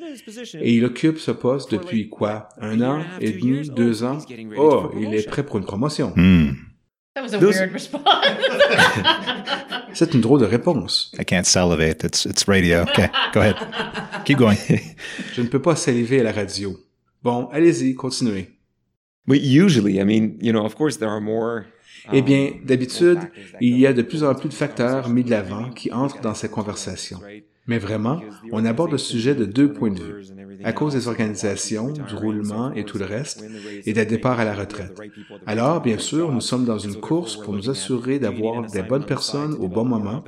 [0.61, 2.47] Et il occupe ce poste depuis quoi?
[2.59, 4.19] Un an et demi, deux ans?
[4.57, 6.13] Oh, il est prêt pour une promotion.
[6.15, 6.51] Hmm.
[9.93, 11.11] C'est une drôle de réponse.
[11.17, 12.03] I can't salivate.
[12.03, 12.81] It's, it's radio.
[12.81, 13.55] Okay, go ahead.
[14.25, 14.57] Keep going.
[15.33, 16.77] je ne peux pas saliver à la radio.
[17.23, 18.54] Bon, allez-y, continuez.
[19.27, 21.65] Usually, I mean, you know, of course, there are more
[22.13, 23.19] eh bien, um, d'habitude,
[23.59, 26.35] il y a de plus en plus de facteurs mis de l'avant qui entrent dans
[26.35, 27.19] ces conversations.
[27.67, 28.21] Mais vraiment,
[28.51, 30.25] on aborde le sujet de deux points de vue.
[30.63, 33.43] À cause des organisations, du roulement et tout le reste,
[33.85, 34.99] et des départs à la retraite.
[35.47, 39.55] Alors, bien sûr, nous sommes dans une course pour nous assurer d'avoir des bonnes personnes
[39.55, 40.23] au bon moment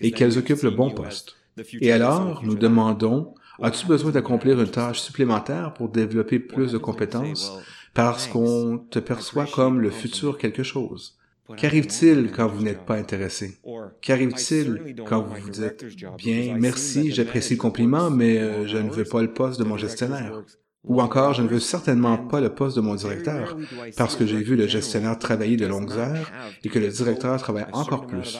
[0.00, 1.36] et qu'elles occupent le bon poste.
[1.80, 7.52] Et alors, nous demandons, as-tu besoin d'accomplir une tâche supplémentaire pour développer plus de compétences?
[7.98, 11.18] Parce qu'on te perçoit comme le futur quelque chose.
[11.56, 13.58] Qu'arrive-t-il quand vous n'êtes pas intéressé?
[14.02, 15.84] Qu'arrive-t-il quand vous vous dites,
[16.16, 19.76] bien, merci, j'apprécie le compliment, mais euh, je ne veux pas le poste de mon
[19.76, 20.44] gestionnaire?
[20.84, 23.56] Ou encore, je ne veux certainement pas le poste de mon directeur,
[23.96, 26.30] parce que j'ai vu le gestionnaire travailler de longues heures
[26.62, 28.38] et que le directeur travaille encore plus.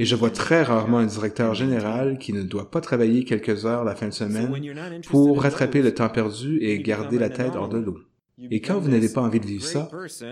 [0.00, 3.84] Et je vois très rarement un directeur général qui ne doit pas travailler quelques heures
[3.84, 4.50] la fin de semaine
[5.06, 7.98] pour rattraper le temps perdu et garder la tête hors de l'eau.
[8.50, 9.88] Et quand vous n'avez pas envie de vivre ça,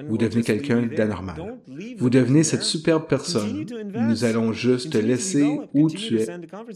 [0.08, 1.58] vous devenez quelqu'un d'anormal.
[1.96, 3.64] Vous devenez cette superbe personne.
[3.94, 6.26] Nous allons juste te laisser où tu es.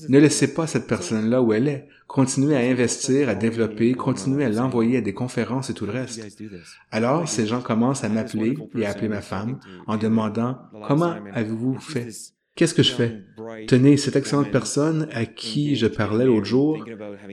[0.08, 1.88] Ne laissez pas cette personne-là où elle est.
[2.06, 6.42] Continuez à investir, à développer, continuez à l'envoyer à des conférences et tout le reste.
[6.90, 11.78] Alors, ces gens commencent à m'appeler et à appeler ma femme en demandant comment avez-vous
[11.78, 12.08] fait?
[12.54, 13.22] Qu'est-ce que je fais?
[13.68, 16.84] Tenez, cette excellente personne à qui je parlais l'autre jour,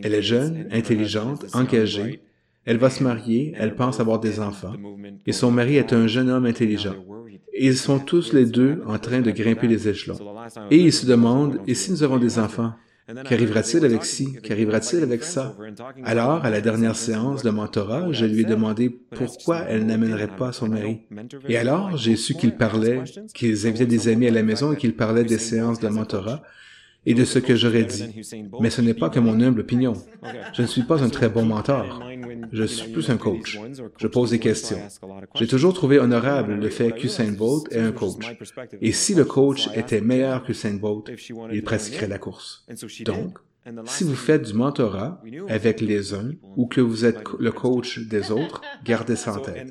[0.03, 2.21] elle est jeune, intelligente, engagée,
[2.66, 4.74] elle va se marier, elle pense avoir des enfants,
[5.26, 6.95] et son mari est un jeune homme intelligent.
[7.57, 10.18] Ils sont tous les deux en train de grimper les échelons.
[10.72, 12.74] Et ils se demandent, et si nous avons des enfants?
[13.26, 14.34] Qu'arrivera-t-il avec ci?
[14.41, 15.55] Qu'arrivera-t-il avec ça?
[16.03, 20.51] Alors, à la dernière séance de mentorat, je lui ai demandé pourquoi elle n'amènerait pas
[20.51, 21.01] son mari.
[21.47, 23.03] Et alors, j'ai su qu'ils parlaient,
[23.36, 26.41] qu'ils invitaient des amis à la maison et qu'ils parlaient des séances de mentorat,
[27.06, 28.06] et de ce que j'aurais dit.
[28.60, 29.93] Mais ce n'est pas que mon humble opinion.
[30.53, 32.03] Je ne suis pas un très bon mentor.
[32.51, 33.60] Je suis plus un coach.
[33.97, 34.80] Je pose des questions.
[35.36, 38.26] J'ai toujours trouvé honorable le fait qu'Usain Bolt est un coach.
[38.82, 41.10] Et si le coach était meilleur qu'Usain Bolt,
[41.51, 42.66] il pratiquerait la course.
[43.06, 43.39] Donc,
[43.86, 48.32] si vous faites du mentorat avec les uns ou que vous êtes le coach des
[48.32, 49.68] autres, gardez ça en tête.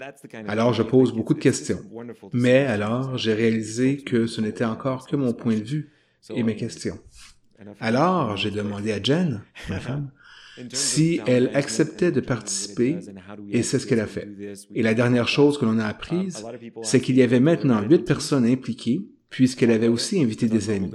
[0.48, 1.78] Alors je pose beaucoup de questions.
[2.32, 5.92] Mais alors j'ai réalisé que ce n'était encore que mon point de vue
[6.34, 6.98] et mes questions.
[7.80, 10.10] Alors j'ai demandé à Jen, ma femme,
[10.72, 12.98] si elle acceptait de participer,
[13.50, 14.28] et c'est ce qu'elle a fait.
[14.74, 16.44] Et la dernière chose que l'on a apprise,
[16.82, 19.02] c'est qu'il y avait maintenant huit personnes impliquées
[19.34, 20.92] puisqu'elle avait aussi invité des amis.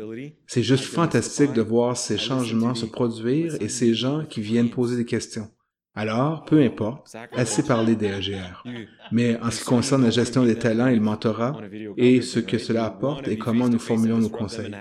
[0.48, 4.96] C'est juste fantastique de voir ces changements se produire et ces gens qui viennent poser
[4.96, 5.50] des questions.
[5.96, 8.64] Alors, peu importe, assez parlé des EGR.
[9.12, 11.60] Mais en ce qui concerne la gestion des talents et le mentorat,
[11.98, 14.72] et ce que cela apporte et comment nous formulons nos conseils.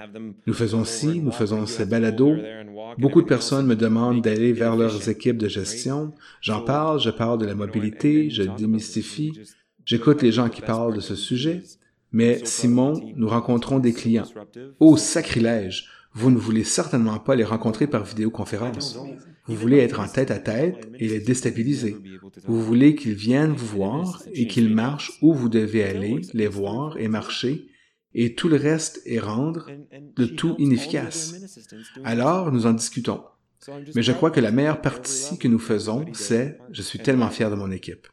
[0.47, 2.37] Nous faisons ci, nous faisons ces balados.
[2.99, 6.15] Beaucoup de personnes me demandent d'aller vers leurs équipes de gestion.
[6.41, 9.33] J'en parle, je parle de la mobilité, je démystifie.
[9.85, 11.63] J'écoute les gens qui parlent de ce sujet.
[12.13, 14.25] Mais Simon, nous rencontrons des clients.
[14.81, 15.89] Ô sacrilège!
[16.15, 18.99] Vous ne voulez certainement pas les rencontrer par vidéoconférence.
[19.49, 21.97] Vous voulez être en tête à tête et les déstabiliser.
[22.47, 26.99] Vous voulez qu'ils viennent vous voir et qu'ils marchent où vous devez aller, les voir
[26.99, 27.67] et marcher,
[28.15, 29.71] et tout le reste est rendre
[30.17, 31.35] le tout inefficace.
[32.05, 33.23] Alors, nous en discutons.
[33.95, 37.51] Mais je crois que la meilleure partie que nous faisons, c'est je suis tellement fier
[37.51, 38.07] de mon équipe.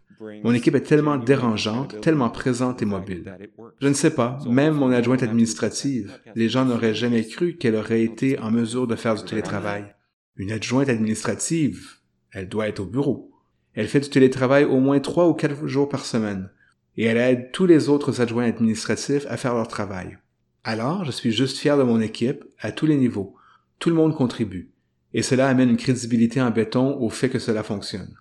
[0.44, 3.36] Mon équipe est tellement dérangeante, tellement présente et mobile.
[3.82, 8.04] Je ne sais pas, même mon adjointe administrative, les gens n'auraient jamais cru qu'elle aurait
[8.04, 9.94] été en mesure de faire du télétravail.
[10.38, 11.96] Une adjointe administrative,
[12.32, 13.32] elle doit être au bureau.
[13.74, 16.50] Elle fait du télétravail au moins trois ou quatre jours par semaine,
[16.98, 20.18] et elle aide tous les autres adjoints administratifs à faire leur travail.
[20.64, 23.36] Alors, je suis juste fier de mon équipe, à tous les niveaux.
[23.80, 24.72] Tout le monde contribue.
[25.14, 28.16] Et cela amène une crédibilité en béton au fait que cela fonctionne.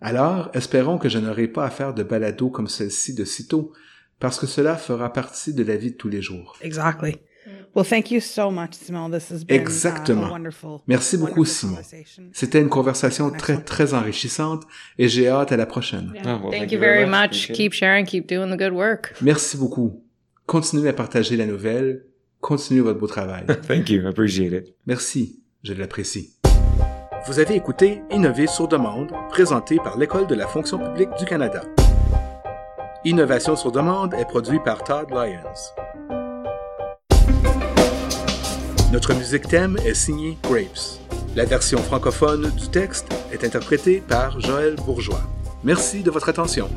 [0.00, 3.72] Alors, espérons que je n'aurai pas à faire de balado comme celle-ci de sitôt,
[4.20, 6.56] parce que cela fera partie de la vie de tous les jours.
[6.62, 7.16] Exactly.
[9.48, 10.26] Exactement.
[10.26, 12.30] a wonderful, Merci beaucoup, wonderful Simon.
[12.32, 14.64] C'était une conversation très, très enrichissante
[14.98, 16.12] et j'ai hâte à la prochaine.
[16.24, 17.52] Well, Thank you very much.
[17.52, 19.14] Keep sharing, keep doing the good work.
[19.20, 20.02] Merci beaucoup.
[20.46, 22.04] Continuez à partager la nouvelle.
[22.40, 23.44] Continuez votre beau travail.
[23.68, 24.02] Thank you.
[24.02, 24.74] I appreciate it.
[24.86, 25.42] Merci.
[25.62, 26.38] Je l'apprécie.
[27.26, 31.62] Vous avez écouté Innover sur demande, présenté par l'École de la fonction publique du Canada.
[33.04, 36.17] Innovation sur demande est produit par Todd Lyons.
[38.90, 40.98] Notre musique thème est signée Grapes.
[41.36, 45.20] La version francophone du texte est interprétée par Joël Bourgeois.
[45.62, 46.70] Merci de votre attention.